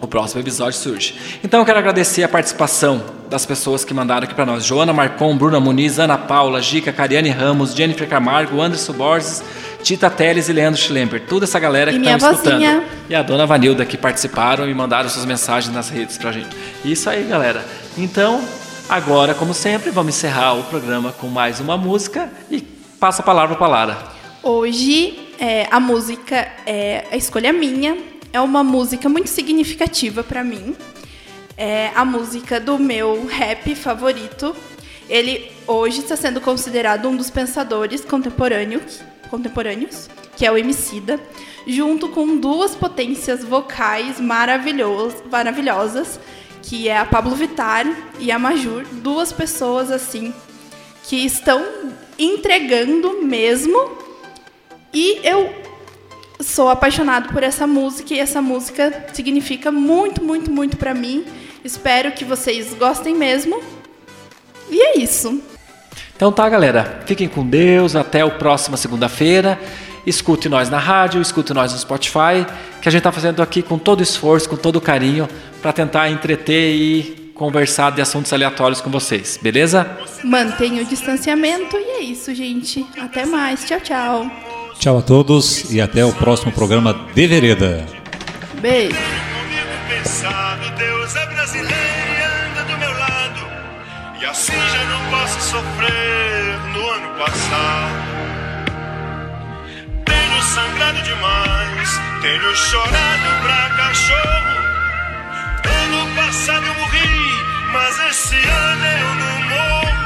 O 0.00 0.06
próximo 0.06 0.40
episódio 0.40 0.78
surge. 0.78 1.14
Então 1.42 1.60
eu 1.60 1.66
quero 1.66 1.78
agradecer 1.78 2.22
a 2.22 2.28
participação 2.28 3.02
das 3.30 3.46
pessoas 3.46 3.84
que 3.84 3.94
mandaram 3.94 4.24
aqui 4.24 4.34
para 4.34 4.46
nós: 4.46 4.64
Joana 4.64 4.92
Marcon, 4.92 5.36
Bruna 5.36 5.58
Muniz, 5.58 5.98
Ana 5.98 6.18
Paula, 6.18 6.60
Gica, 6.60 6.92
Cariane 6.92 7.30
Ramos, 7.30 7.74
Jennifer 7.74 8.08
Camargo, 8.08 8.60
Anderson 8.60 8.92
Borges, 8.92 9.42
Tita 9.82 10.10
Teles 10.10 10.48
e 10.48 10.52
Leandro 10.52 10.80
Schlemper. 10.80 11.22
Toda 11.26 11.44
essa 11.44 11.58
galera 11.58 11.90
E 11.90 11.94
que 11.94 12.00
minha 12.00 12.16
estão 12.16 12.32
escutando. 12.32 12.84
E 13.08 13.14
a 13.14 13.22
dona 13.22 13.46
Vanilda 13.46 13.84
que 13.84 13.96
participaram 13.96 14.68
e 14.68 14.74
mandaram 14.74 15.08
suas 15.08 15.24
mensagens 15.24 15.74
nas 15.74 15.88
redes 15.88 16.18
pra 16.18 16.32
gente. 16.32 16.48
Isso 16.84 17.08
aí, 17.08 17.24
galera. 17.24 17.64
Então, 17.96 18.42
agora, 18.88 19.34
como 19.34 19.54
sempre, 19.54 19.90
vamos 19.90 20.16
encerrar 20.16 20.54
o 20.54 20.64
programa 20.64 21.12
com 21.12 21.28
mais 21.28 21.60
uma 21.60 21.76
música 21.76 22.30
e 22.50 22.60
passa 22.98 23.22
a 23.22 23.24
palavra 23.24 23.56
para 23.56 23.66
Lara. 23.66 23.98
Hoje 24.42 25.18
é, 25.38 25.66
a 25.70 25.80
música 25.80 26.48
é 26.66 27.04
a 27.10 27.16
escolha 27.16 27.52
minha. 27.52 27.96
É 28.34 28.40
uma 28.40 28.64
música 28.64 29.08
muito 29.08 29.28
significativa 29.28 30.24
para 30.24 30.42
mim. 30.42 30.74
É 31.56 31.92
a 31.94 32.04
música 32.04 32.58
do 32.58 32.80
meu 32.80 33.26
rap 33.26 33.76
favorito. 33.76 34.56
Ele 35.08 35.52
hoje 35.68 36.00
está 36.00 36.16
sendo 36.16 36.40
considerado 36.40 37.08
um 37.08 37.16
dos 37.16 37.30
pensadores 37.30 38.04
contemporâneos, 38.04 39.00
contemporâneos 39.30 40.10
que 40.36 40.44
é 40.44 40.50
o 40.50 40.58
Emicida, 40.58 41.20
junto 41.64 42.08
com 42.08 42.36
duas 42.36 42.74
potências 42.74 43.44
vocais 43.44 44.18
maravilhos, 44.18 45.14
maravilhosas, 45.30 46.18
que 46.60 46.88
é 46.88 46.98
a 46.98 47.04
Pablo 47.04 47.36
Vittar 47.36 47.86
e 48.18 48.32
a 48.32 48.38
Majur, 48.38 48.84
duas 48.94 49.32
pessoas 49.32 49.92
assim 49.92 50.34
que 51.04 51.24
estão 51.24 51.64
entregando 52.18 53.22
mesmo. 53.22 53.96
E 54.92 55.20
eu 55.22 55.73
sou 56.44 56.68
apaixonado 56.68 57.32
por 57.32 57.42
essa 57.42 57.66
música 57.66 58.14
e 58.14 58.20
essa 58.20 58.40
música 58.42 59.06
significa 59.12 59.72
muito, 59.72 60.22
muito, 60.22 60.50
muito 60.50 60.76
para 60.76 60.94
mim. 60.94 61.24
Espero 61.64 62.12
que 62.12 62.24
vocês 62.24 62.74
gostem 62.74 63.14
mesmo. 63.14 63.62
E 64.70 64.80
é 64.80 64.98
isso. 64.98 65.42
Então 66.14 66.30
tá, 66.30 66.48
galera. 66.48 67.02
Fiquem 67.06 67.28
com 67.28 67.46
Deus. 67.46 67.96
Até 67.96 68.24
o 68.24 68.32
próxima 68.32 68.76
segunda-feira. 68.76 69.58
Escute 70.06 70.48
nós 70.50 70.68
na 70.68 70.78
rádio, 70.78 71.22
escute 71.22 71.54
nós 71.54 71.72
no 71.72 71.78
Spotify, 71.78 72.44
que 72.82 72.86
a 72.86 72.92
gente 72.92 73.00
está 73.00 73.10
fazendo 73.10 73.42
aqui 73.42 73.62
com 73.62 73.78
todo 73.78 74.02
esforço, 74.02 74.46
com 74.46 74.56
todo 74.56 74.78
carinho, 74.78 75.26
para 75.62 75.72
tentar 75.72 76.10
entreter 76.10 76.74
e 76.74 77.32
conversar 77.34 77.90
de 77.92 78.02
assuntos 78.02 78.30
aleatórios 78.30 78.82
com 78.82 78.90
vocês, 78.90 79.38
beleza? 79.40 79.98
Mantenha 80.22 80.82
o 80.82 80.84
distanciamento 80.84 81.78
e 81.78 81.84
é 81.84 82.00
isso, 82.02 82.34
gente. 82.34 82.84
Até 83.00 83.24
mais. 83.24 83.64
Tchau, 83.64 83.80
tchau. 83.80 84.53
Tchau 84.78 84.98
a 84.98 85.02
todos 85.02 85.70
e 85.70 85.80
até 85.80 86.04
o 86.04 86.12
próximo 86.12 86.52
programa 86.52 86.94
de 87.14 87.26
Vereda. 87.26 87.86
Beijo. 88.60 88.94
Deus 90.78 91.16
é 91.16 91.26
brasileiro 91.26 91.74
anda 92.50 92.64
do 92.64 92.78
meu 92.78 92.90
lado. 92.98 93.40
E 94.20 94.24
assim 94.24 94.52
já 94.52 94.84
não 94.84 95.10
posso 95.10 95.40
sofrer 95.50 96.58
no 96.72 96.90
ano 96.90 97.18
passado. 97.18 97.94
Tenho 100.04 100.42
sangrado 100.42 101.02
demais, 101.02 102.00
tenho 102.22 102.56
chorado 102.56 103.42
pra 103.42 103.70
cachorro. 103.76 104.54
Ano 105.82 106.16
passado 106.16 106.66
eu 106.66 106.74
morri, 106.74 107.44
mas 107.72 107.98
esse 108.10 108.36
ano 108.36 108.84
eu 108.84 109.14
não 109.14 109.42
morro. 109.50 110.03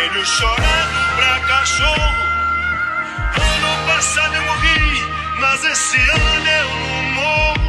Demais, 0.00 0.12
tenho 0.12 0.24
chorado 0.24 1.16
pra 1.16 1.40
cachorro. 1.40 2.14
Ano 3.34 3.86
passado 3.86 4.34
eu 4.34 4.42
morri, 4.42 5.04
mas 5.38 5.64
esse 5.64 5.96
ano 5.96 6.48
eu 6.48 6.68
não 6.68 7.02
morro. 7.14 7.60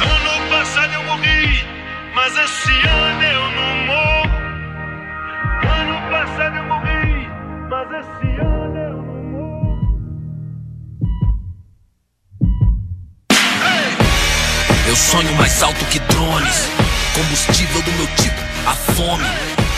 Ano 0.00 0.48
passado 0.50 0.94
eu 0.94 1.02
morri, 1.04 1.66
mas 2.14 2.36
esse 2.36 2.88
ano 2.88 3.22
eu 3.22 3.50
não 3.50 3.86
morro. 3.86 4.30
Ano 5.62 6.10
passado 6.10 6.56
eu 6.56 6.64
morri, 6.64 7.28
mas 7.68 7.88
esse 8.00 8.40
ano. 8.40 8.60
Eu 14.86 14.96
sonho 14.96 15.32
mais 15.36 15.62
alto 15.62 15.84
que 15.86 15.98
drones. 16.00 16.68
Combustível 17.14 17.82
do 17.82 17.92
meu 17.92 18.06
tipo, 18.16 18.40
a 18.66 18.74
fome. 18.74 19.69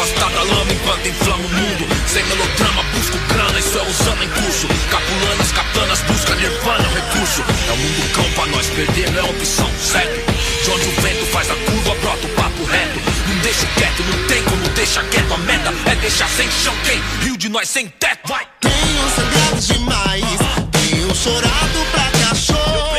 afastar 0.00 0.30
da 0.30 0.42
lama 0.42 0.72
enquanto 0.72 1.06
inflama 1.06 1.44
o 1.44 1.48
mundo. 1.48 1.86
Sem 2.06 2.24
melodrama, 2.24 2.82
busco 2.94 3.18
grana, 3.28 3.58
isso 3.58 3.78
é 3.78 3.82
usando 3.82 4.22
em 4.22 4.28
curso. 4.30 4.66
Capulanas, 4.90 5.52
katanas, 5.52 6.00
busca 6.02 6.34
nirvana, 6.36 6.84
é 6.84 6.88
um 6.88 6.94
recurso. 6.94 7.42
É 7.68 7.72
o 7.72 7.76
mundo 7.76 8.12
cão 8.14 8.32
pra 8.32 8.46
nós, 8.46 8.66
perder 8.68 9.10
não 9.10 9.20
é 9.20 9.30
opção, 9.30 9.70
certo? 9.78 10.32
De 10.64 10.70
onde 10.70 10.88
o 10.88 11.00
vento 11.02 11.26
faz 11.26 11.50
a 11.50 11.54
curva, 11.54 11.94
brota 12.00 12.26
o 12.26 12.30
papo 12.30 12.64
reto. 12.64 13.00
Não 13.28 13.38
deixa 13.42 13.66
quieto, 13.76 14.02
não 14.02 14.26
tem 14.26 14.42
como 14.44 14.68
deixar 14.70 15.04
quieto. 15.04 15.34
A 15.34 15.38
meta 15.38 15.72
é 15.86 15.94
deixar 15.96 16.28
sem 16.28 16.50
chão 16.50 16.74
quem? 16.84 17.00
Rio 17.22 17.36
de 17.36 17.48
nós 17.48 17.68
sem 17.68 17.88
teto, 17.88 18.26
vai! 18.26 18.46
Tenho 18.60 19.10
sangrado 19.14 19.60
demais, 19.60 20.24
tenho 20.72 21.14
chorado 21.14 21.86
pra 21.92 22.28
cachorro. 22.28 22.89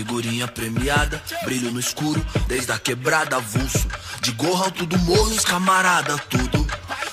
Figurinha 0.00 0.48
premiada, 0.48 1.22
brilho 1.44 1.70
no 1.70 1.78
escuro, 1.78 2.24
desde 2.48 2.72
a 2.72 2.78
quebrada 2.78 3.36
avulso. 3.36 3.86
De 4.22 4.32
gorro 4.32 4.64
alto 4.64 4.86
do 4.86 4.98
morro, 5.00 5.28
os 5.28 5.44
camarada, 5.44 6.16
tudo. 6.20 6.66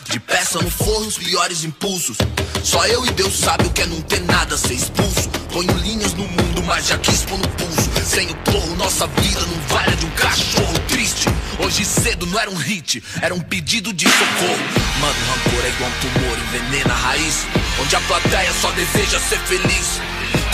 De 0.10 0.17
peça 0.21 0.62
no 0.62 0.71
forro, 0.71 1.06
os 1.06 1.17
piores 1.17 1.65
impulsos. 1.65 2.15
Só 2.63 2.88
eu 2.88 3.06
e 3.06 3.12
Deus 3.12 3.38
sabe 3.38 3.65
o 3.65 3.71
que 3.71 3.82
é 3.82 3.86
não 3.86 4.02
ter 4.04 4.21
nada, 4.21 4.58
ser 4.58 4.76
expulso. 4.76 5.28
Ponho 5.52 5.73
linhas 5.80 6.13
no 6.13 6.26
mundo, 6.30 6.63
mas 6.65 6.88
já 6.88 6.97
quis 6.97 7.23
pôr 7.23 7.38
no 7.38 7.47
pulso. 7.50 7.89
Sem 8.06 8.32
o 8.32 8.36
porro, 8.38 8.73
nossa 8.78 9.06
vida 9.06 9.41
não 9.41 9.60
vale 9.67 9.93
de 9.97 10.06
um 10.06 10.12
cachorro 10.12 10.80
triste. 10.88 11.28
Hoje 11.60 11.84
cedo 11.84 12.26
não 12.26 12.39
era 12.39 12.50
um 12.50 12.56
hit, 12.56 13.04
era 13.21 13.36
um 13.36 13.41
pedido 13.41 13.91
de 13.91 14.08
socorro. 14.08 14.63
Mano, 15.02 15.19
rancor 15.28 15.65
é 15.65 15.69
igual 15.69 15.89
um 15.89 16.00
tumor, 16.00 16.38
envenena 16.39 16.93
a 16.93 16.97
raiz. 16.97 17.45
Onde 17.82 17.95
a 17.97 18.00
plateia 18.00 18.54
só 18.54 18.71
deseja 18.71 19.19
ser 19.19 19.39
feliz. 19.39 20.00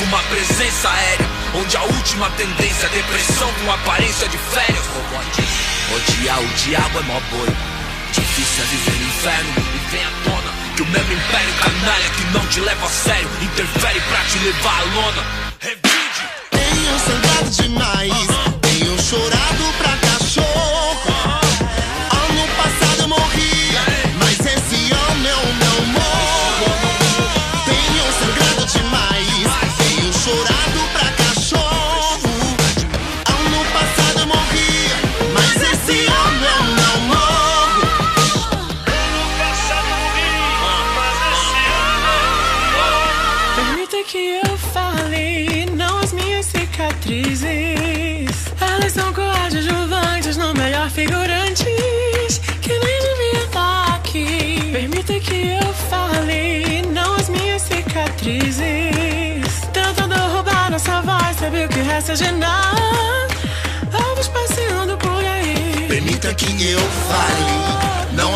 Com 0.03 0.09
uma 0.09 0.23
presença 0.23 0.89
aérea, 0.89 1.29
onde 1.55 1.77
a 1.77 1.83
última 1.83 2.29
tendência 2.31 2.87
é 2.87 2.89
depressão 2.89 3.49
com 3.53 3.71
aparência 3.71 4.27
de 4.27 4.37
férias. 4.37 4.83
Odiar 5.95 6.41
o 6.41 6.47
diabo 6.55 6.99
é 6.99 7.03
mó 7.03 7.21
boi. 7.31 7.47
Difícil 8.11 8.63
é 8.63 8.67
viver 8.67 8.99
no 8.99 9.07
inferno 9.07 9.53
e 9.57 9.91
vem 9.91 10.03
à 10.03 10.09
tona 10.25 10.53
que 10.75 10.81
o 10.81 10.85
mesmo 10.87 11.13
império 11.13 11.53
canalha 11.53 12.09
que 12.17 12.23
não 12.33 12.45
te 12.47 12.59
leva 12.59 12.85
a 12.85 12.89
sério 12.89 13.29
interfere 13.41 14.01
pra 14.01 14.19
te 14.25 14.39
levar 14.39 14.81
à 14.81 14.83
lona. 14.83 15.23
Revide. 15.61 16.27
Tenho 16.51 16.99
sangrado 16.99 17.49
demais, 17.49 18.32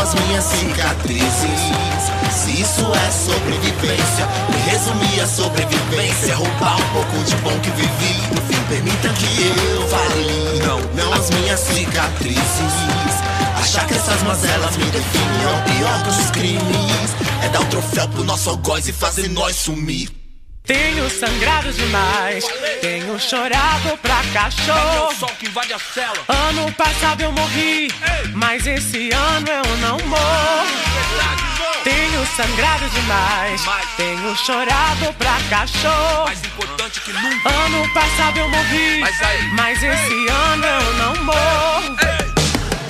as 0.08 0.13
minhas 0.13 0.43
cicatrizes. 0.46 1.60
Se 2.32 2.62
isso 2.62 2.86
é 2.93 3.12
sobrevivência, 3.12 4.26
me 4.50 4.72
resumir 4.72 5.20
a 5.20 5.28
sobrevivência, 5.28 6.36
roubar 6.36 6.78
um 6.78 6.93
pouco 6.93 7.24
de 7.26 7.36
bom 7.38 7.60
que 7.60 7.70
vivi. 7.72 8.22
No 8.34 8.41
fim, 8.43 8.62
permita 8.70 9.10
que 9.10 9.48
eu 9.76 9.88
fale, 9.89 10.60
não, 10.65 10.80
não 10.93 11.13
as 11.13 11.30
minhas 11.32 11.60
cicatrizes. 11.60 12.74
Achar 13.60 13.86
que 13.86 13.96
essas 13.96 14.24
mazelas 14.24 14.78
me 14.78 14.86
definem 14.86 15.43
é 15.43 15.48
o 15.48 15.76
pior 15.76 16.04
dos 16.04 16.32
crimes. 16.32 17.15
É 17.43 17.50
dar 17.50 17.62
o 17.62 17.65
troféu 17.65 18.08
pro 18.08 18.24
nosso 18.24 18.50
algoz 18.50 18.88
e 18.88 18.93
fazer 18.93 19.28
nós 19.30 19.58
sumir. 19.58 20.27
Tenho 20.67 21.10
sangrado 21.10 21.71
demais, 21.71 22.43
tenho 22.82 23.17
chorado 23.17 23.97
pra 24.01 24.21
cachorro. 24.34 25.15
sol 25.15 25.32
que 25.39 25.47
invade 25.47 25.71
a 25.71 25.80
cela. 25.80 26.17
Ano 26.27 26.69
passado 26.73 27.21
eu 27.21 27.32
morri, 27.32 27.89
mas 28.34 28.67
esse 28.67 29.10
ano 29.13 29.47
eu 29.47 29.77
não 29.77 29.97
morro. 30.06 30.67
Tenho 31.86 32.27
sangrado 32.36 32.89
demais, 32.89 33.62
tenho 33.95 34.36
chorado 34.36 35.13
pra 35.17 35.38
cachorro. 35.49 36.25
Mais 36.25 36.43
importante 36.43 36.99
que 36.99 37.13
nunca. 37.13 37.49
Ano 37.49 37.93
passado 37.93 38.38
eu 38.38 38.49
morri, 38.49 38.99
Mas 38.99 39.15
mas 39.53 39.77
esse 39.82 40.27
ano 40.30 40.65
eu 40.65 40.93
não 40.95 41.23
morro. 41.23 41.95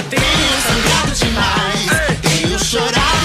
Tenho 0.10 0.62
sangrado 0.68 1.12
demais, 1.14 2.22
Tenho 2.24 2.58
chorado 2.58 3.17